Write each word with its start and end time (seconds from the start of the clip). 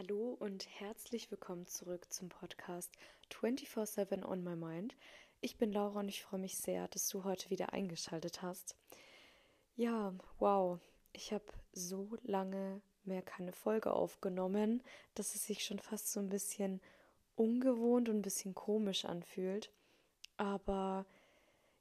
Hallo 0.00 0.34
und 0.40 0.66
herzlich 0.80 1.30
willkommen 1.30 1.66
zurück 1.66 2.10
zum 2.10 2.30
Podcast 2.30 2.90
24/7 3.28 4.24
on 4.24 4.42
my 4.42 4.56
mind. 4.56 4.96
Ich 5.42 5.58
bin 5.58 5.74
Laura 5.74 6.00
und 6.00 6.08
ich 6.08 6.22
freue 6.22 6.40
mich 6.40 6.56
sehr, 6.56 6.88
dass 6.88 7.06
du 7.08 7.24
heute 7.24 7.50
wieder 7.50 7.74
eingeschaltet 7.74 8.40
hast. 8.40 8.76
Ja, 9.76 10.14
wow, 10.38 10.80
ich 11.12 11.34
habe 11.34 11.44
so 11.74 12.16
lange 12.22 12.80
mehr 13.04 13.20
keine 13.20 13.52
Folge 13.52 13.92
aufgenommen, 13.92 14.82
dass 15.14 15.34
es 15.34 15.44
sich 15.44 15.62
schon 15.66 15.78
fast 15.78 16.10
so 16.10 16.18
ein 16.18 16.30
bisschen 16.30 16.80
ungewohnt 17.36 18.08
und 18.08 18.20
ein 18.20 18.22
bisschen 18.22 18.54
komisch 18.54 19.04
anfühlt. 19.04 19.70
Aber 20.38 21.04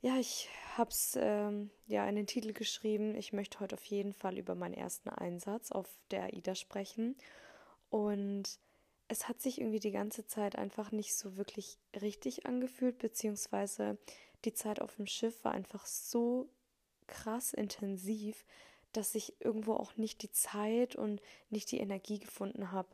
ja, 0.01 0.17
ich 0.17 0.49
habe 0.75 0.89
es 0.89 1.17
ähm, 1.17 1.69
ja 1.87 2.05
in 2.05 2.17
den 2.17 2.27
Titel 2.27 2.51
geschrieben. 2.51 3.15
Ich 3.15 3.31
möchte 3.31 3.61
heute 3.61 3.75
auf 3.75 3.85
jeden 3.85 4.11
Fall 4.11 4.37
über 4.37 4.55
meinen 4.55 4.73
ersten 4.73 5.07
Einsatz 5.07 5.71
auf 5.71 5.87
der 6.11 6.23
AIDA 6.23 6.55
sprechen. 6.55 7.15
Und 7.89 8.59
es 9.07 9.27
hat 9.27 9.41
sich 9.41 9.59
irgendwie 9.59 9.79
die 9.79 9.91
ganze 9.91 10.25
Zeit 10.27 10.55
einfach 10.55 10.91
nicht 10.91 11.15
so 11.15 11.35
wirklich 11.35 11.77
richtig 11.99 12.45
angefühlt, 12.45 12.99
beziehungsweise 12.99 13.97
die 14.45 14.53
Zeit 14.53 14.81
auf 14.81 14.95
dem 14.95 15.07
Schiff 15.07 15.43
war 15.43 15.51
einfach 15.51 15.85
so 15.85 16.49
krass 17.07 17.53
intensiv, 17.53 18.45
dass 18.93 19.15
ich 19.15 19.39
irgendwo 19.41 19.73
auch 19.73 19.97
nicht 19.97 20.21
die 20.21 20.31
Zeit 20.31 20.95
und 20.95 21.21
nicht 21.49 21.71
die 21.71 21.79
Energie 21.79 22.19
gefunden 22.19 22.71
habe, 22.71 22.89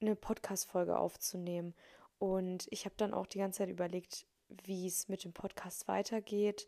eine 0.00 0.16
Podcast-Folge 0.16 0.98
aufzunehmen. 0.98 1.74
Und 2.18 2.66
ich 2.70 2.84
habe 2.84 2.94
dann 2.96 3.14
auch 3.14 3.26
die 3.26 3.38
ganze 3.38 3.58
Zeit 3.58 3.70
überlegt, 3.70 4.26
wie 4.64 4.86
es 4.86 5.08
mit 5.08 5.24
dem 5.24 5.32
Podcast 5.32 5.88
weitergeht. 5.88 6.66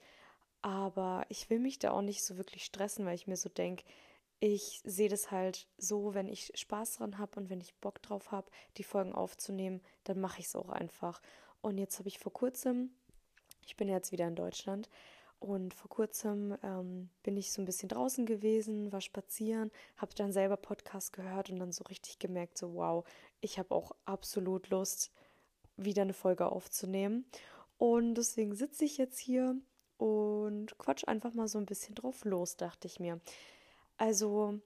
Aber 0.63 1.27
ich 1.29 1.51
will 1.51 1.59
mich 1.59 1.79
da 1.79 1.91
auch 1.91 2.03
nicht 2.03 2.25
so 2.25 2.37
wirklich 2.37 2.65
stressen, 2.65 3.05
weil 3.05 3.15
ich 3.15 3.27
mir 3.27 3.37
so 3.37 3.49
denke, 3.49 3.85
ich 4.45 4.83
sehe 4.85 5.09
das 5.09 5.31
halt 5.31 5.67
so, 5.79 6.13
wenn 6.13 6.29
ich 6.29 6.53
Spaß 6.55 6.97
dran 6.97 7.17
habe 7.17 7.41
und 7.41 7.49
wenn 7.49 7.63
ich 7.63 7.75
Bock 7.77 8.03
drauf 8.03 8.31
habe, 8.31 8.51
die 8.77 8.85
Folgen 8.85 9.15
aufzunehmen, 9.15 9.81
dann 10.05 10.21
mache 10.21 10.41
ich 10.41 10.47
es 10.47 10.55
auch 10.55 10.69
einfach. 10.69 11.23
Und 11.63 11.79
jetzt 11.79 11.99
habe 11.99 12.09
ich 12.09 12.19
vor 12.19 12.33
kurzem, 12.35 12.91
ich 13.65 13.75
bin 13.77 13.89
jetzt 13.89 14.13
wieder 14.13 14.29
in 14.29 14.37
Deutschland, 14.37 14.91
und 15.41 15.73
vor 15.73 15.89
kurzem 15.89 16.57
ähm, 16.63 17.09
bin 17.23 17.39
ich 17.39 17.53
so 17.53 17.61
ein 17.63 17.65
bisschen 17.65 17.89
draußen 17.89 18.27
gewesen, 18.27 18.93
war 18.93 19.01
spazieren, 19.01 19.71
habe 19.97 20.15
dann 20.15 20.33
selber 20.33 20.59
Podcast 20.59 21.15
gehört 21.15 21.49
und 21.49 21.59
dann 21.59 21.73
so 21.73 21.85
richtig 21.85 22.19
gemerkt, 22.19 22.59
so 22.59 22.75
wow, 22.75 23.05
ich 23.41 23.59
habe 23.59 23.75
auch 23.75 23.93
absolut 24.05 24.69
Lust, 24.69 25.11
wieder 25.77 26.03
eine 26.03 26.15
Folge 26.15 26.53
aufzunehmen. 26.53 27.25
Und 27.79 28.15
deswegen 28.15 28.55
sitze 28.55 28.85
ich 28.85 28.99
jetzt 28.99 29.19
hier 29.19 29.57
und 29.97 30.77
quatsch 30.77 31.07
einfach 31.09 31.33
mal 31.33 31.49
so 31.49 31.59
ein 31.59 31.67
bisschen 31.67 31.95
drauf 31.95 32.25
los, 32.25 32.57
dachte 32.57 32.87
ich 32.87 33.01
mir. 33.01 33.21
Also, 33.97 34.59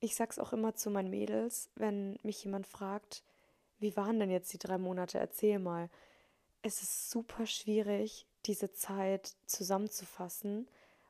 ich 0.00 0.14
sag's 0.14 0.38
auch 0.38 0.52
immer 0.52 0.74
zu 0.74 0.90
meinen 0.90 1.10
Mädels, 1.10 1.70
wenn 1.76 2.18
mich 2.22 2.44
jemand 2.44 2.66
fragt, 2.66 3.22
wie 3.78 3.96
waren 3.96 4.18
denn 4.18 4.30
jetzt 4.30 4.52
die 4.52 4.58
drei 4.58 4.78
Monate? 4.78 5.18
Erzähl 5.18 5.58
mal. 5.58 5.90
Es 6.62 6.82
ist 6.82 7.10
super 7.10 7.46
schwierig, 7.46 8.26
diese 8.46 8.72
Zeit 8.72 9.34
zusammenzufassen, 9.46 10.68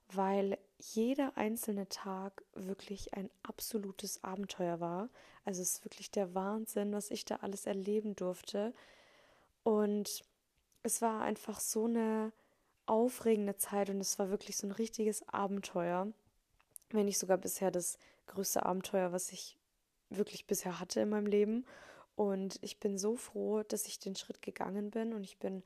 weil 0.08 0.58
jeder 0.78 1.36
einzelne 1.36 1.88
Tag 1.88 2.42
wirklich 2.54 3.14
ein 3.14 3.30
absolutes 3.42 4.22
Abenteuer 4.24 4.80
war. 4.80 5.08
Also 5.44 5.62
es 5.62 5.74
ist 5.74 5.84
wirklich 5.84 6.10
der 6.10 6.34
Wahnsinn, 6.34 6.92
was 6.92 7.10
ich 7.10 7.24
da 7.24 7.36
alles 7.36 7.66
erleben 7.66 8.16
durfte. 8.16 8.74
Und 9.62 10.24
es 10.82 11.00
war 11.00 11.22
einfach 11.22 11.60
so 11.60 11.84
eine 11.84 12.32
aufregende 12.86 13.56
Zeit 13.56 13.90
und 13.90 14.00
es 14.00 14.18
war 14.18 14.30
wirklich 14.30 14.56
so 14.56 14.66
ein 14.66 14.72
richtiges 14.72 15.26
Abenteuer 15.28 16.12
wenn 16.90 17.06
nicht 17.06 17.18
sogar 17.18 17.38
bisher 17.38 17.70
das 17.70 17.98
größte 18.26 18.64
Abenteuer, 18.64 19.12
was 19.12 19.32
ich 19.32 19.56
wirklich 20.10 20.46
bisher 20.46 20.80
hatte 20.80 21.00
in 21.00 21.08
meinem 21.08 21.26
Leben. 21.26 21.66
Und 22.16 22.58
ich 22.62 22.78
bin 22.78 22.96
so 22.96 23.16
froh, 23.16 23.62
dass 23.62 23.86
ich 23.86 23.98
den 23.98 24.14
Schritt 24.14 24.42
gegangen 24.42 24.90
bin 24.90 25.12
und 25.12 25.24
ich 25.24 25.38
bin 25.38 25.62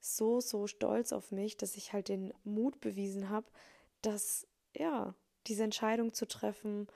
so, 0.00 0.40
so 0.40 0.66
stolz 0.66 1.12
auf 1.12 1.30
mich, 1.30 1.56
dass 1.56 1.76
ich 1.76 1.92
halt 1.92 2.08
den 2.08 2.32
Mut 2.42 2.80
bewiesen 2.80 3.28
habe, 3.28 3.46
dass, 4.00 4.46
ja, 4.74 5.14
diese 5.46 5.64
Entscheidung 5.64 6.14
zu 6.14 6.26
treffen, 6.26 6.88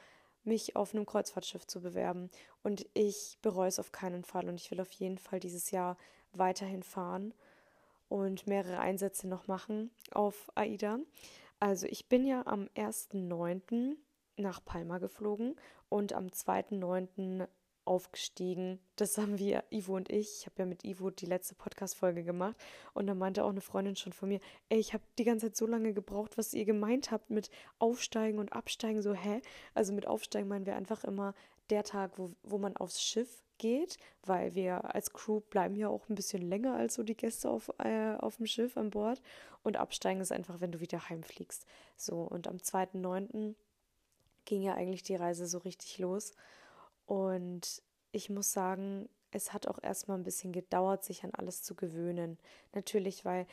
mich 0.42 0.76
auf 0.76 0.94
einem 0.94 1.06
Kreuzfahrtschiff 1.06 1.66
zu 1.66 1.80
bewerben. 1.80 2.30
Und 2.62 2.86
ich 2.94 3.38
bereue 3.42 3.68
es 3.68 3.78
auf 3.78 3.92
keinen 3.92 4.24
Fall 4.24 4.48
und 4.48 4.60
ich 4.60 4.70
will 4.70 4.80
auf 4.80 4.92
jeden 4.92 5.18
Fall 5.18 5.40
dieses 5.40 5.70
Jahr 5.70 5.96
weiterhin 6.32 6.82
fahren 6.82 7.34
und 8.08 8.46
mehrere 8.46 8.78
Einsätze 8.78 9.28
noch 9.28 9.46
machen 9.46 9.90
auf 10.12 10.50
AIDA. 10.54 10.98
Also 11.60 11.87
ich 11.87 12.09
bin 12.09 12.25
ja 12.25 12.47
am 12.47 12.69
1.9. 12.76 13.97
nach 14.37 14.65
Palma 14.65 14.98
geflogen 14.98 15.56
und 15.88 16.12
am 16.12 16.26
2.9. 16.26 17.47
aufgestiegen. 17.84 18.81
Das 18.97 19.19
haben 19.19 19.38
wir, 19.38 19.64
Ivo 19.70 19.97
und 19.97 20.10
ich. 20.10 20.38
Ich 20.41 20.47
habe 20.47 20.56
ja 20.59 20.66
mit 20.66 20.84
Ivo 20.84 21.10
die 21.10 21.26
letzte 21.26 21.54
Podcast-Folge 21.54 22.25
gemacht 22.25 22.56
und 22.93 23.06
da 23.06 23.14
meinte 23.14 23.44
auch 23.44 23.50
eine 23.50 23.60
Freundin 23.60 23.97
schon 23.97 24.12
von 24.12 24.28
mir, 24.28 24.41
ey, 24.69 24.78
ich 24.78 24.94
habe 24.94 25.04
die 25.19 25.25
ganze 25.25 25.47
Zeit 25.47 25.56
so 25.56 25.66
lange 25.66 25.93
gebraucht, 25.93 26.37
was 26.38 26.54
ihr 26.54 26.64
gemeint 26.64 27.10
habt 27.10 27.31
mit 27.31 27.50
Aufsteigen 27.78 28.38
und 28.38 28.53
Absteigen. 28.53 29.03
So, 29.03 29.14
hä? 29.14 29.41
Also 29.75 29.93
mit 29.93 30.06
Aufsteigen 30.06 30.48
meinen 30.48 30.66
wir 30.66 30.76
einfach 30.76 31.04
immer 31.04 31.34
der 31.70 31.84
Tag, 31.84 32.19
wo, 32.19 32.31
wo 32.43 32.59
man 32.59 32.76
aufs 32.76 33.03
Schiff 33.03 33.44
geht, 33.59 33.98
weil 34.22 34.54
wir 34.54 34.94
als 34.94 35.12
Crew 35.12 35.41
bleiben 35.41 35.76
ja 35.76 35.88
auch 35.88 36.09
ein 36.09 36.15
bisschen 36.15 36.42
länger 36.42 36.75
als 36.75 36.94
so 36.94 37.03
die 37.03 37.16
Gäste 37.16 37.50
auf, 37.50 37.70
äh, 37.78 38.15
auf 38.16 38.37
dem 38.37 38.47
Schiff 38.47 38.76
an 38.76 38.91
Bord. 38.91 39.20
Und 39.62 39.76
absteigen 39.76 40.20
ist 40.20 40.32
einfach, 40.32 40.60
wenn 40.60 40.72
du 40.72 40.81
wieder 40.81 41.09
heimfliegst. 41.09 41.66
So, 41.97 42.22
und 42.22 42.48
am 42.48 42.56
2.9. 42.56 43.54
ging 44.44 44.62
ja 44.62 44.75
eigentlich 44.75 45.03
die 45.03 45.16
Reise 45.16 45.47
so 45.47 45.59
richtig 45.59 45.98
los. 45.98 46.32
Und 47.06 47.82
ich 48.12 48.31
muss 48.31 48.53
sagen, 48.53 49.09
es 49.31 49.53
hat 49.53 49.66
auch 49.66 49.82
erstmal 49.82 50.16
ein 50.16 50.25
bisschen 50.25 50.53
gedauert, 50.53 51.04
sich 51.04 51.25
an 51.25 51.32
alles 51.34 51.62
zu 51.62 51.75
gewöhnen. 51.75 52.38
Natürlich, 52.72 53.25
weil 53.25 53.47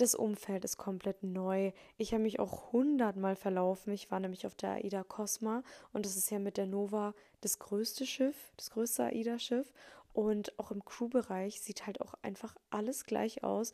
das 0.00 0.14
Umfeld 0.14 0.64
ist 0.64 0.76
komplett 0.76 1.22
neu. 1.22 1.72
Ich 1.96 2.12
habe 2.12 2.22
mich 2.22 2.38
auch 2.38 2.72
hundertmal 2.72 3.34
verlaufen. 3.34 3.92
Ich 3.92 4.10
war 4.10 4.20
nämlich 4.20 4.46
auf 4.46 4.54
der 4.54 4.74
AIDA 4.74 5.02
Cosma 5.02 5.62
und 5.92 6.06
das 6.06 6.16
ist 6.16 6.30
ja 6.30 6.38
mit 6.38 6.56
der 6.56 6.66
Nova 6.66 7.14
das 7.40 7.58
größte 7.58 8.06
Schiff, 8.06 8.52
das 8.56 8.70
größte 8.70 9.04
AIDA-Schiff. 9.04 9.72
Und 10.12 10.58
auch 10.58 10.70
im 10.70 10.84
Crew-Bereich 10.84 11.60
sieht 11.60 11.86
halt 11.86 12.00
auch 12.00 12.14
einfach 12.22 12.54
alles 12.70 13.04
gleich 13.04 13.44
aus. 13.44 13.72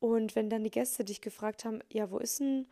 Und 0.00 0.36
wenn 0.36 0.48
dann 0.48 0.64
die 0.64 0.70
Gäste 0.70 1.04
dich 1.04 1.20
gefragt 1.20 1.64
haben, 1.64 1.80
ja, 1.88 2.10
wo 2.10 2.18
ist 2.18 2.38
denn 2.38 2.68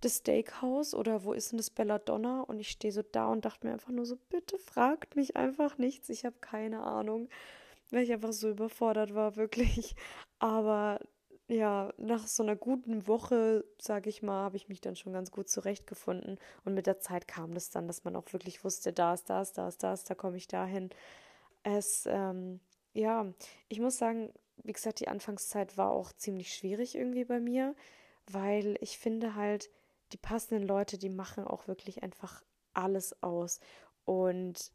das 0.00 0.18
Steakhouse 0.18 0.94
oder 0.94 1.24
wo 1.24 1.32
ist 1.32 1.50
denn 1.50 1.58
das 1.58 1.70
Belladonna? 1.70 2.42
Und 2.42 2.60
ich 2.60 2.70
stehe 2.70 2.92
so 2.92 3.02
da 3.02 3.28
und 3.28 3.44
dachte 3.44 3.66
mir 3.66 3.72
einfach 3.72 3.90
nur 3.90 4.06
so, 4.06 4.16
bitte 4.30 4.58
fragt 4.58 5.16
mich 5.16 5.36
einfach 5.36 5.76
nichts. 5.76 6.08
Ich 6.08 6.24
habe 6.24 6.36
keine 6.40 6.82
Ahnung, 6.84 7.28
weil 7.90 8.04
ich 8.04 8.12
einfach 8.12 8.32
so 8.32 8.48
überfordert 8.48 9.14
war, 9.14 9.34
wirklich. 9.34 9.96
Aber 10.38 11.00
ja, 11.48 11.92
nach 11.96 12.26
so 12.26 12.42
einer 12.42 12.56
guten 12.56 13.06
Woche, 13.06 13.64
sage 13.78 14.10
ich 14.10 14.22
mal, 14.22 14.44
habe 14.44 14.56
ich 14.56 14.68
mich 14.68 14.82
dann 14.82 14.96
schon 14.96 15.14
ganz 15.14 15.30
gut 15.30 15.48
zurechtgefunden. 15.48 16.38
Und 16.64 16.74
mit 16.74 16.86
der 16.86 17.00
Zeit 17.00 17.26
kam 17.26 17.54
das 17.54 17.70
dann, 17.70 17.86
dass 17.86 18.04
man 18.04 18.16
auch 18.16 18.32
wirklich 18.32 18.64
wusste, 18.64 18.92
da 18.92 19.14
ist 19.14 19.30
das, 19.30 19.54
da 19.54 19.66
ist 19.68 19.82
das, 19.82 20.04
da 20.04 20.14
komme 20.14 20.36
ich 20.36 20.46
dahin. 20.46 20.90
Es, 21.62 22.04
ähm, 22.06 22.60
ja, 22.92 23.32
ich 23.68 23.80
muss 23.80 23.96
sagen, 23.96 24.30
wie 24.62 24.72
gesagt, 24.72 25.00
die 25.00 25.08
Anfangszeit 25.08 25.78
war 25.78 25.90
auch 25.90 26.12
ziemlich 26.12 26.54
schwierig 26.54 26.94
irgendwie 26.94 27.24
bei 27.24 27.40
mir, 27.40 27.74
weil 28.26 28.76
ich 28.82 28.98
finde 28.98 29.34
halt, 29.34 29.70
die 30.12 30.18
passenden 30.18 30.66
Leute, 30.66 30.98
die 30.98 31.10
machen 31.10 31.44
auch 31.44 31.66
wirklich 31.66 32.02
einfach 32.02 32.42
alles 32.74 33.22
aus. 33.22 33.60
Und 34.04 34.72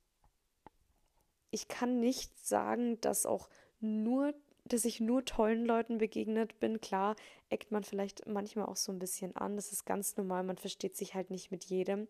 ich 1.51 1.67
kann 1.67 1.99
nicht 1.99 2.45
sagen, 2.45 2.99
dass 3.01 3.27
auch 3.27 3.47
nur 3.79 4.33
dass 4.65 4.85
ich 4.85 4.99
nur 4.99 5.25
tollen 5.25 5.65
Leuten 5.65 5.97
begegnet 5.97 6.59
bin. 6.59 6.79
Klar, 6.79 7.15
eckt 7.49 7.71
man 7.71 7.83
vielleicht 7.83 8.25
manchmal 8.27 8.65
auch 8.65 8.77
so 8.77 8.91
ein 8.91 8.99
bisschen 8.99 9.35
an. 9.35 9.55
Das 9.55 9.71
ist 9.71 9.85
ganz 9.85 10.15
normal. 10.17 10.43
Man 10.43 10.57
versteht 10.57 10.95
sich 10.95 11.15
halt 11.15 11.29
nicht 11.29 11.51
mit 11.51 11.65
jedem. 11.65 12.07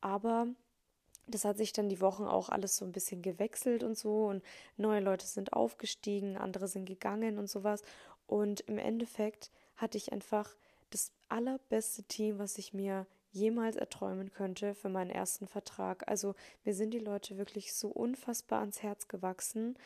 Aber 0.00 0.46
das 1.26 1.44
hat 1.44 1.56
sich 1.56 1.72
dann 1.72 1.88
die 1.88 2.00
Wochen 2.00 2.24
auch 2.24 2.48
alles 2.48 2.76
so 2.76 2.84
ein 2.84 2.92
bisschen 2.92 3.22
gewechselt 3.22 3.82
und 3.82 3.98
so. 3.98 4.26
Und 4.26 4.42
neue 4.76 5.00
Leute 5.00 5.26
sind 5.26 5.52
aufgestiegen, 5.52 6.36
andere 6.36 6.68
sind 6.68 6.86
gegangen 6.86 7.38
und 7.38 7.48
sowas. 7.48 7.82
Und 8.26 8.60
im 8.62 8.78
Endeffekt 8.78 9.50
hatte 9.76 9.98
ich 9.98 10.12
einfach 10.12 10.54
das 10.90 11.12
allerbeste 11.28 12.04
Team, 12.04 12.38
was 12.38 12.58
ich 12.58 12.72
mir 12.72 13.06
jemals 13.32 13.76
erträumen 13.76 14.32
könnte 14.32 14.74
für 14.74 14.88
meinen 14.88 15.10
ersten 15.10 15.46
Vertrag. 15.46 16.08
Also 16.08 16.34
mir 16.64 16.74
sind 16.74 16.92
die 16.92 16.98
Leute 16.98 17.36
wirklich 17.36 17.74
so 17.74 17.88
unfassbar 17.88 18.60
ans 18.60 18.82
Herz 18.82 19.08
gewachsen 19.08 19.76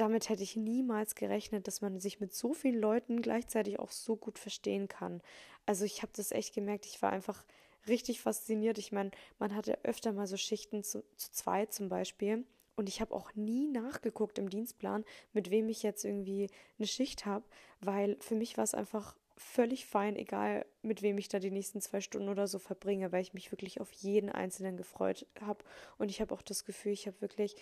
damit 0.00 0.28
hätte 0.28 0.42
ich 0.42 0.56
niemals 0.56 1.14
gerechnet, 1.14 1.66
dass 1.66 1.80
man 1.80 2.00
sich 2.00 2.20
mit 2.20 2.34
so 2.34 2.52
vielen 2.54 2.80
Leuten 2.80 3.22
gleichzeitig 3.22 3.78
auch 3.78 3.90
so 3.90 4.16
gut 4.16 4.38
verstehen 4.38 4.88
kann. 4.88 5.22
Also 5.66 5.84
ich 5.84 6.02
habe 6.02 6.12
das 6.14 6.32
echt 6.32 6.54
gemerkt, 6.54 6.86
ich 6.86 7.02
war 7.02 7.12
einfach 7.12 7.44
richtig 7.86 8.20
fasziniert. 8.20 8.78
Ich 8.78 8.92
meine, 8.92 9.10
man 9.38 9.54
hatte 9.54 9.78
öfter 9.84 10.12
mal 10.12 10.26
so 10.26 10.36
Schichten 10.36 10.82
zu, 10.84 11.04
zu 11.16 11.30
zweit 11.32 11.72
zum 11.72 11.88
Beispiel. 11.88 12.44
Und 12.76 12.88
ich 12.88 13.00
habe 13.00 13.14
auch 13.14 13.34
nie 13.34 13.66
nachgeguckt 13.66 14.38
im 14.38 14.48
Dienstplan, 14.48 15.04
mit 15.32 15.50
wem 15.50 15.68
ich 15.68 15.82
jetzt 15.82 16.04
irgendwie 16.04 16.48
eine 16.78 16.86
Schicht 16.86 17.26
habe, 17.26 17.44
weil 17.80 18.16
für 18.20 18.36
mich 18.36 18.56
war 18.56 18.62
es 18.62 18.74
einfach 18.74 19.16
völlig 19.36 19.86
fein, 19.86 20.16
egal 20.16 20.64
mit 20.82 21.02
wem 21.02 21.18
ich 21.18 21.28
da 21.28 21.38
die 21.38 21.50
nächsten 21.50 21.80
zwei 21.80 22.00
Stunden 22.00 22.28
oder 22.28 22.46
so 22.46 22.58
verbringe, 22.58 23.10
weil 23.10 23.22
ich 23.22 23.34
mich 23.34 23.50
wirklich 23.50 23.80
auf 23.80 23.90
jeden 23.92 24.30
Einzelnen 24.30 24.76
gefreut 24.76 25.26
habe. 25.40 25.64
Und 25.96 26.10
ich 26.10 26.20
habe 26.20 26.34
auch 26.34 26.42
das 26.42 26.64
Gefühl, 26.64 26.92
ich 26.92 27.06
habe 27.06 27.20
wirklich 27.20 27.56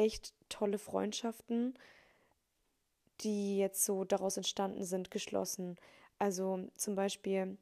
echt 0.00 0.34
tolle 0.48 0.78
Freundschaften, 0.78 1.74
die 3.20 3.58
jetzt 3.58 3.84
so 3.84 4.04
daraus 4.04 4.36
entstanden 4.36 4.84
sind, 4.84 5.10
geschlossen. 5.10 5.76
Also 6.18 6.68
zum 6.76 6.94
Beispiel 6.94 7.58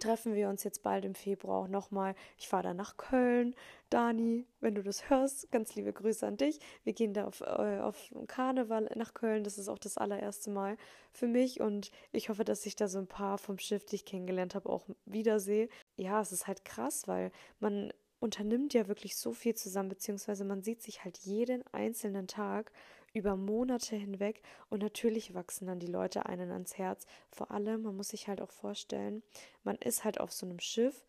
treffen 0.00 0.34
wir 0.34 0.48
uns 0.48 0.64
jetzt 0.64 0.82
bald 0.82 1.04
im 1.04 1.14
Februar 1.14 1.62
auch 1.62 1.68
nochmal. 1.68 2.14
Ich 2.36 2.48
fahre 2.48 2.64
dann 2.64 2.76
nach 2.76 2.96
Köln. 2.96 3.54
Dani, 3.90 4.46
wenn 4.60 4.74
du 4.74 4.82
das 4.82 5.10
hörst, 5.10 5.52
ganz 5.52 5.74
liebe 5.74 5.92
Grüße 5.92 6.26
an 6.26 6.38
dich. 6.38 6.58
Wir 6.82 6.92
gehen 6.92 7.12
da 7.12 7.26
auf, 7.26 7.42
äh, 7.42 7.78
auf 7.80 8.12
Karneval 8.26 8.90
nach 8.96 9.14
Köln. 9.14 9.44
Das 9.44 9.58
ist 9.58 9.68
auch 9.68 9.78
das 9.78 9.98
allererste 9.98 10.50
Mal 10.50 10.76
für 11.12 11.28
mich 11.28 11.60
und 11.60 11.90
ich 12.10 12.30
hoffe, 12.30 12.44
dass 12.44 12.66
ich 12.66 12.74
da 12.74 12.88
so 12.88 12.98
ein 12.98 13.06
paar 13.06 13.38
vom 13.38 13.58
Schiff, 13.58 13.84
die 13.84 13.96
ich 13.96 14.04
kennengelernt 14.04 14.54
habe, 14.54 14.70
auch 14.70 14.86
wiedersehe. 15.04 15.68
Ja, 15.96 16.20
es 16.20 16.32
ist 16.32 16.46
halt 16.46 16.64
krass, 16.64 17.06
weil 17.06 17.30
man 17.60 17.92
unternimmt 18.22 18.72
ja 18.72 18.88
wirklich 18.88 19.16
so 19.16 19.32
viel 19.32 19.54
zusammen, 19.54 19.88
beziehungsweise 19.88 20.44
man 20.44 20.62
sieht 20.62 20.82
sich 20.82 21.04
halt 21.04 21.18
jeden 21.18 21.64
einzelnen 21.72 22.28
Tag 22.28 22.72
über 23.12 23.36
Monate 23.36 23.96
hinweg 23.96 24.42
und 24.70 24.82
natürlich 24.82 25.34
wachsen 25.34 25.66
dann 25.66 25.80
die 25.80 25.86
Leute 25.86 26.24
einen 26.26 26.50
ans 26.50 26.78
Herz. 26.78 27.06
Vor 27.30 27.50
allem, 27.50 27.82
man 27.82 27.96
muss 27.96 28.08
sich 28.08 28.28
halt 28.28 28.40
auch 28.40 28.50
vorstellen, 28.50 29.22
man 29.64 29.76
ist 29.76 30.04
halt 30.04 30.20
auf 30.20 30.32
so 30.32 30.46
einem 30.46 30.60
Schiff 30.60 31.04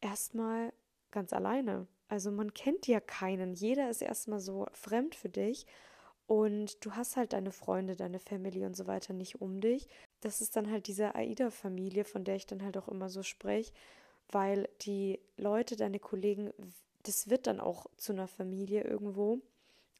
erstmal 0.00 0.72
ganz 1.10 1.32
alleine. 1.32 1.88
Also 2.08 2.30
man 2.30 2.52
kennt 2.52 2.86
ja 2.86 3.00
keinen. 3.00 3.54
Jeder 3.54 3.88
ist 3.88 4.02
erstmal 4.02 4.40
so 4.40 4.66
fremd 4.72 5.14
für 5.14 5.30
dich 5.30 5.66
und 6.26 6.84
du 6.84 6.92
hast 6.92 7.16
halt 7.16 7.32
deine 7.32 7.52
Freunde, 7.52 7.96
deine 7.96 8.18
Family 8.18 8.64
und 8.64 8.76
so 8.76 8.86
weiter 8.86 9.12
nicht 9.12 9.40
um 9.40 9.60
dich. 9.60 9.88
Das 10.20 10.40
ist 10.40 10.56
dann 10.56 10.70
halt 10.70 10.86
diese 10.86 11.14
AIDA-Familie, 11.14 12.04
von 12.04 12.24
der 12.24 12.36
ich 12.36 12.46
dann 12.46 12.62
halt 12.62 12.76
auch 12.76 12.88
immer 12.88 13.08
so 13.08 13.22
spreche, 13.22 13.72
weil 14.30 14.68
die 14.82 15.20
Leute, 15.36 15.76
deine 15.76 15.98
Kollegen, 15.98 16.52
das 17.02 17.28
wird 17.28 17.46
dann 17.46 17.60
auch 17.60 17.86
zu 17.96 18.12
einer 18.12 18.28
Familie 18.28 18.82
irgendwo. 18.82 19.40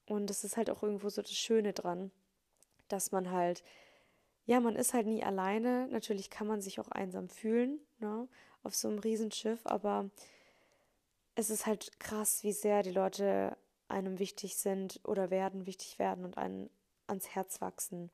Und 0.06 0.28
das 0.28 0.44
ist 0.44 0.56
halt 0.56 0.70
auch 0.70 0.82
irgendwo 0.82 1.08
so 1.08 1.22
das 1.22 1.32
Schöne 1.32 1.72
dran, 1.72 2.10
dass 2.88 3.12
man 3.12 3.30
halt, 3.30 3.62
ja, 4.46 4.60
man 4.60 4.76
ist 4.76 4.92
halt 4.94 5.06
nie 5.06 5.22
alleine. 5.22 5.88
Natürlich 5.88 6.30
kann 6.30 6.46
man 6.46 6.60
sich 6.60 6.80
auch 6.80 6.88
einsam 6.88 7.28
fühlen, 7.28 7.80
ne, 7.98 8.28
auf 8.62 8.74
so 8.74 8.88
einem 8.88 8.98
Riesenschiff, 8.98 9.60
aber 9.64 10.10
es 11.34 11.50
ist 11.50 11.66
halt 11.66 11.98
krass, 12.00 12.42
wie 12.44 12.52
sehr 12.52 12.82
die 12.82 12.92
Leute 12.92 13.56
einem 13.88 14.18
wichtig 14.18 14.56
sind 14.56 15.00
oder 15.04 15.30
werden, 15.30 15.66
wichtig 15.66 15.98
werden 15.98 16.24
und 16.24 16.38
einen 16.38 16.70
ans 17.06 17.28
Herz 17.28 17.60
wachsen. 17.60 18.10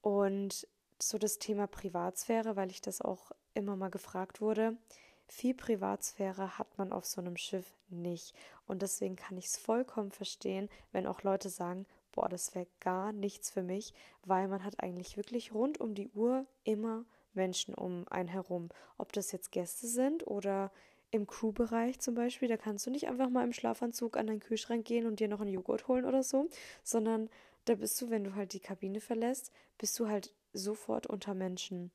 Und 0.00 0.68
so 1.00 1.18
das 1.18 1.38
Thema 1.38 1.66
Privatsphäre, 1.66 2.56
weil 2.56 2.70
ich 2.70 2.80
das 2.80 3.00
auch 3.00 3.32
immer 3.54 3.76
mal 3.76 3.90
gefragt 3.90 4.40
wurde. 4.40 4.76
Viel 5.26 5.54
Privatsphäre 5.54 6.58
hat 6.58 6.78
man 6.78 6.92
auf 6.92 7.06
so 7.06 7.20
einem 7.20 7.36
Schiff 7.36 7.74
nicht. 7.88 8.34
Und 8.66 8.82
deswegen 8.82 9.16
kann 9.16 9.36
ich 9.36 9.46
es 9.46 9.56
vollkommen 9.56 10.10
verstehen, 10.10 10.68
wenn 10.92 11.06
auch 11.06 11.22
Leute 11.22 11.48
sagen, 11.48 11.86
boah, 12.12 12.28
das 12.28 12.54
wäre 12.54 12.66
gar 12.80 13.12
nichts 13.12 13.50
für 13.50 13.62
mich, 13.62 13.92
weil 14.22 14.48
man 14.48 14.64
hat 14.64 14.80
eigentlich 14.80 15.16
wirklich 15.16 15.52
rund 15.52 15.80
um 15.80 15.94
die 15.94 16.08
Uhr 16.10 16.46
immer 16.62 17.04
Menschen 17.32 17.74
um 17.74 18.06
einen 18.08 18.28
herum. 18.28 18.68
Ob 18.98 19.12
das 19.12 19.32
jetzt 19.32 19.50
Gäste 19.50 19.86
sind 19.86 20.26
oder 20.26 20.70
im 21.10 21.26
Crewbereich 21.26 22.00
zum 22.00 22.14
Beispiel, 22.14 22.48
da 22.48 22.56
kannst 22.56 22.86
du 22.86 22.90
nicht 22.90 23.08
einfach 23.08 23.28
mal 23.28 23.44
im 23.44 23.52
Schlafanzug 23.52 24.16
an 24.16 24.26
deinen 24.26 24.40
Kühlschrank 24.40 24.84
gehen 24.84 25.06
und 25.06 25.20
dir 25.20 25.28
noch 25.28 25.40
einen 25.40 25.52
Joghurt 25.52 25.86
holen 25.88 26.04
oder 26.04 26.22
so, 26.22 26.48
sondern 26.82 27.30
da 27.64 27.76
bist 27.76 28.00
du, 28.00 28.10
wenn 28.10 28.24
du 28.24 28.34
halt 28.34 28.52
die 28.52 28.60
Kabine 28.60 29.00
verlässt, 29.00 29.52
bist 29.78 29.98
du 29.98 30.08
halt 30.08 30.34
sofort 30.52 31.06
unter 31.06 31.34
Menschen. 31.34 31.92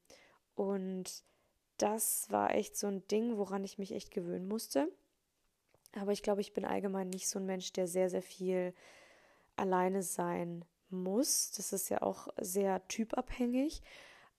Und 0.56 1.24
das 1.82 2.30
war 2.30 2.54
echt 2.54 2.78
so 2.78 2.88
ein 2.88 3.08
Ding, 3.08 3.38
woran 3.38 3.64
ich 3.64 3.78
mich 3.78 3.94
echt 3.94 4.12
gewöhnen 4.12 4.48
musste. 4.48 4.92
Aber 6.00 6.12
ich 6.12 6.22
glaube, 6.22 6.42
ich 6.42 6.54
bin 6.54 6.66
allgemein 6.66 7.10
nicht 7.10 7.28
so 7.28 7.40
ein 7.40 7.46
Mensch, 7.46 7.74
der 7.74 7.88
sehr, 7.88 8.10
sehr 8.10 8.22
viel 8.22 8.74
alleine 9.56 10.04
sein 10.04 10.64
muss. 10.90 11.52
Das 11.52 11.74
ist 11.74 11.90
ja 11.90 12.02
auch 12.02 12.28
sehr 12.40 12.88
typabhängig. 12.88 13.82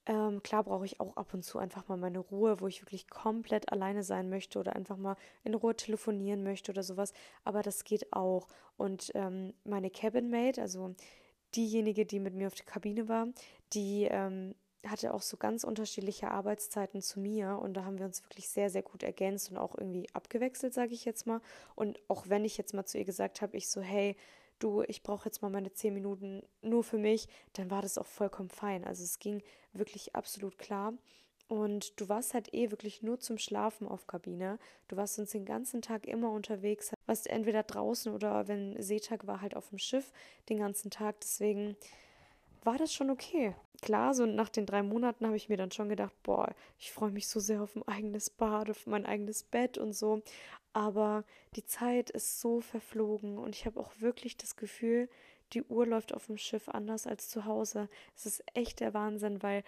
Ähm, 0.07 0.43
klar 0.43 0.65
brauche 0.65 0.87
ich 0.87 0.99
auch 1.01 1.17
ab 1.17 1.35
und 1.35 1.45
zu 1.45 1.59
einfach 1.59 1.89
mal 1.89 1.99
meine 1.99 2.19
Ruhe, 2.19 2.61
wo 2.61 2.67
ich 2.67 2.83
wirklich 2.83 3.09
komplett 3.09 3.71
alleine 3.71 4.03
sein 4.03 4.31
möchte 4.31 4.59
oder 4.59 4.75
einfach 4.75 4.97
mal 4.97 5.17
in 5.45 5.55
Ruhe 5.55 5.77
telefonieren 5.77 6.43
möchte 6.43 6.73
oder 6.73 6.83
sowas. 6.83 7.13
Aber 7.45 7.63
das 7.63 7.85
geht 7.85 8.13
auch. 8.13 8.49
Und 8.77 9.13
ähm, 9.15 9.53
meine 9.65 9.91
Cabinmate, 9.91 10.63
also 10.63 10.95
diejenige, 11.55 12.07
die 12.07 12.21
mit 12.21 12.35
mir 12.35 12.47
auf 12.47 12.55
der 12.55 12.65
Kabine 12.65 13.09
war, 13.09 13.29
die 13.73 14.09
ähm, 14.11 14.55
hatte 14.87 15.13
auch 15.13 15.23
so 15.23 15.37
ganz 15.37 15.65
unterschiedliche 15.65 16.31
Arbeitszeiten 16.31 17.03
zu 17.03 17.21
mir 17.21 17.59
und 17.61 17.75
da 17.75 17.85
haben 17.85 17.99
wir 17.99 18.07
uns 18.07 18.25
wirklich 18.25 18.49
sehr, 18.49 18.71
sehr 18.71 18.83
gut 18.83 19.03
ergänzt 19.03 19.51
und 19.51 19.59
auch 19.59 19.77
irgendwie 19.77 20.09
abgewechselt, 20.13 20.73
sage 20.73 20.95
ich 20.95 21.05
jetzt 21.05 21.27
mal. 21.27 21.41
Und 21.75 22.01
auch 22.09 22.29
wenn 22.29 22.45
ich 22.45 22.57
jetzt 22.57 22.75
mal 22.75 22.87
zu 22.87 22.99
ihr 22.99 23.05
gesagt 23.05 23.43
habe, 23.43 23.57
ich 23.57 23.69
so, 23.69 23.81
hey, 23.81 24.17
du, 24.59 24.83
ich 24.83 25.03
brauche 25.03 25.27
jetzt 25.27 25.43
mal 25.43 25.51
meine 25.51 25.73
zehn 25.73 25.95
Minuten 25.95 26.43
nur 26.63 26.85
für 26.85 26.99
mich, 26.99 27.29
dann 27.55 27.71
war 27.71 27.83
das 27.83 27.99
auch 27.99 28.07
vollkommen 28.07 28.51
fein. 28.51 28.85
Also 28.85 29.05
es 29.05 29.19
ging 29.19 29.43
wirklich 29.73 30.15
absolut 30.15 30.59
klar. 30.59 30.95
Und 31.49 32.01
du 32.01 32.09
warst 32.09 32.33
halt 32.33 32.55
eh 32.55 32.71
wirklich 32.71 33.03
nur 33.03 33.19
zum 33.19 33.37
Schlafen 33.37 33.89
auf 33.89 34.07
Kabine. 34.07 34.61
Du 34.87 34.97
warst 34.97 35.19
uns 35.19 35.33
den 35.33 35.45
ganzen 35.45 35.83
Tag 35.83 36.07
immer 36.07 36.31
unterwegs, 36.31 36.93
warst 37.07 37.29
entweder 37.29 37.65
draußen 37.65 38.15
oder 38.15 38.47
wenn 38.47 38.81
Seetag 38.81 39.27
war, 39.27 39.41
halt 39.41 39.57
auf 39.57 39.71
dem 39.71 39.79
Schiff 39.79 40.13
den 40.49 40.59
ganzen 40.59 40.93
Tag. 40.93 41.21
Deswegen 41.21 41.77
war 42.63 42.79
das 42.79 42.93
schon 42.93 43.11
okay. 43.11 43.57
Klar, 43.83 44.15
so 44.15 44.27
nach 44.27 44.49
den 44.49 44.67
drei 44.67 44.83
Monaten 44.83 45.27
habe 45.27 45.37
ich 45.37 45.49
mir 45.49 45.57
dann 45.57 45.71
schon 45.71 45.89
gedacht, 45.89 46.15
boah, 46.23 46.55
ich 46.79 46.93
freue 46.93 47.11
mich 47.11 47.29
so 47.29 47.41
sehr 47.41 47.63
auf 47.63 47.77
ein 47.77 47.87
eigenes 47.89 48.29
Bad, 48.31 48.71
auf 48.71 48.87
mein 48.87 49.07
eigenes 49.07 49.43
Bett 49.43 49.79
und 49.79 49.95
so. 49.95 50.23
Aber 50.73 51.25
die 51.57 51.65
Zeit 51.65 52.11
ist 52.11 52.41
so 52.41 52.61
verflogen 52.61 53.39
und 53.39 53.55
ich 53.55 53.67
habe 53.67 53.81
auch 53.81 53.93
wirklich 53.99 54.37
das 54.37 54.57
Gefühl, 54.57 55.09
die 55.53 55.65
Uhr 55.65 55.87
läuft 55.87 56.15
auf 56.15 56.27
dem 56.27 56.37
Schiff 56.37 56.69
anders 56.69 57.07
als 57.07 57.29
zu 57.29 57.45
Hause. 57.45 57.89
Es 58.15 58.27
ist 58.27 58.45
echt 58.55 58.81
der 58.81 58.95
Wahnsinn, 58.95 59.43
weil 59.43 59.65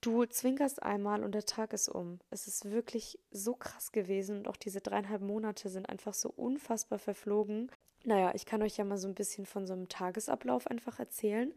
du 0.00 0.24
zwinkerst 0.26 0.82
einmal 0.82 1.24
und 1.24 1.32
der 1.32 1.44
Tag 1.44 1.72
ist 1.72 1.88
um. 1.88 2.20
Es 2.30 2.46
ist 2.46 2.70
wirklich 2.70 3.18
so 3.30 3.54
krass 3.54 3.92
gewesen 3.92 4.38
und 4.38 4.48
auch 4.48 4.56
diese 4.56 4.80
dreieinhalb 4.80 5.22
Monate 5.22 5.68
sind 5.68 5.88
einfach 5.88 6.14
so 6.14 6.30
unfassbar 6.30 6.98
verflogen. 6.98 7.70
Naja, 8.04 8.32
ich 8.34 8.44
kann 8.44 8.62
euch 8.62 8.76
ja 8.76 8.84
mal 8.84 8.98
so 8.98 9.08
ein 9.08 9.14
bisschen 9.14 9.46
von 9.46 9.66
so 9.66 9.72
einem 9.72 9.88
Tagesablauf 9.88 10.66
einfach 10.66 10.98
erzählen. 10.98 11.54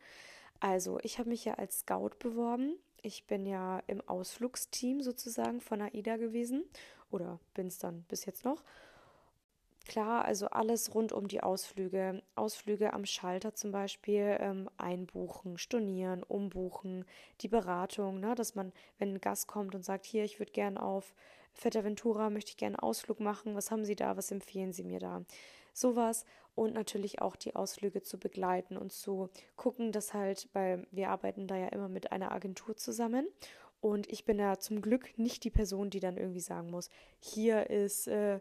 Also, 0.59 1.00
ich 1.04 1.19
habe 1.19 1.30
mich 1.30 1.45
ja 1.45 1.56
als 1.56 1.80
Scout 1.80 2.12
beworben. 2.19 2.77
Ich 3.01 3.27
bin 3.27 3.45
ja 3.45 3.81
im 3.88 4.01
Ausflugsteam 4.07 5.01
sozusagen 5.01 5.62
von 5.62 5.81
AIDA 5.81 6.18
gewesen 6.18 6.63
oder 7.12 7.39
bin 7.54 7.68
es 7.68 7.78
dann 7.78 8.04
bis 8.09 8.26
jetzt 8.26 8.44
noch. 8.44 8.64
Klar, 9.87 10.26
also 10.26 10.47
alles 10.47 10.94
rund 10.94 11.14
um 11.14 11.30
die 11.30 11.42
Ausflüge. 11.42 12.21
Ausflüge 12.35 12.92
am 12.92 13.06
Schalter 13.06 13.54
zum 13.54 13.71
Beispiel 13.71 14.35
ähm, 14.42 14.69
einbuchen, 14.76 15.57
stornieren, 15.57 16.23
umbuchen, 16.23 17.06
die 17.40 17.47
Beratung, 17.47 18.19
ne, 18.19 18.35
dass 18.35 18.54
man, 18.54 18.73
wenn 18.97 19.14
ein 19.14 19.21
Gast 19.21 19.47
kommt 19.47 19.76
und 19.76 19.85
sagt, 19.85 20.06
hier, 20.06 20.26
ich 20.26 20.40
würde 20.40 20.52
gern 20.52 20.78
auf 20.78 21.14
Fuerteventura, 21.54 22.30
möchte 22.30 22.52
ich 22.52 22.57
gerne 22.57 22.78
einen 22.78 22.90
Ausflug 22.90 23.21
machen, 23.21 23.56
was 23.56 23.71
haben 23.71 23.85
Sie 23.85 23.95
da, 23.95 24.18
was 24.18 24.30
empfehlen 24.30 24.73
Sie 24.73 24.83
mir 24.83 24.99
da? 24.99 25.23
Sowas 25.73 26.26
und 26.57 26.73
natürlich 26.73 27.21
auch 27.21 27.35
die 27.35 27.56
Ausflüge 27.56 28.02
zu 28.02 28.18
begleiten 28.18 28.78
und 28.78 28.92
zu 28.92 29.30
gucken, 29.56 29.92
dass 29.92 30.14
halt, 30.14 30.49
weil 30.54 30.87
wir 30.92 31.09
arbeiten 31.09 31.47
da 31.47 31.56
ja 31.56 31.68
immer 31.68 31.87
mit 31.87 32.11
einer 32.11 32.31
Agentur 32.31 32.76
zusammen 32.76 33.28
und 33.80 34.11
ich 34.11 34.26
bin 34.26 34.40
ja 34.40 34.57
zum 34.57 34.81
Glück 34.81 35.18
nicht 35.18 35.44
die 35.44 35.52
Person, 35.52 35.90
die 35.90 35.99
dann 35.99 36.18
irgendwie 36.18 36.40
sagen 36.40 36.71
muss, 36.71 36.90
hier 37.19 37.69
ist 37.69 38.07
äh, 38.07 38.40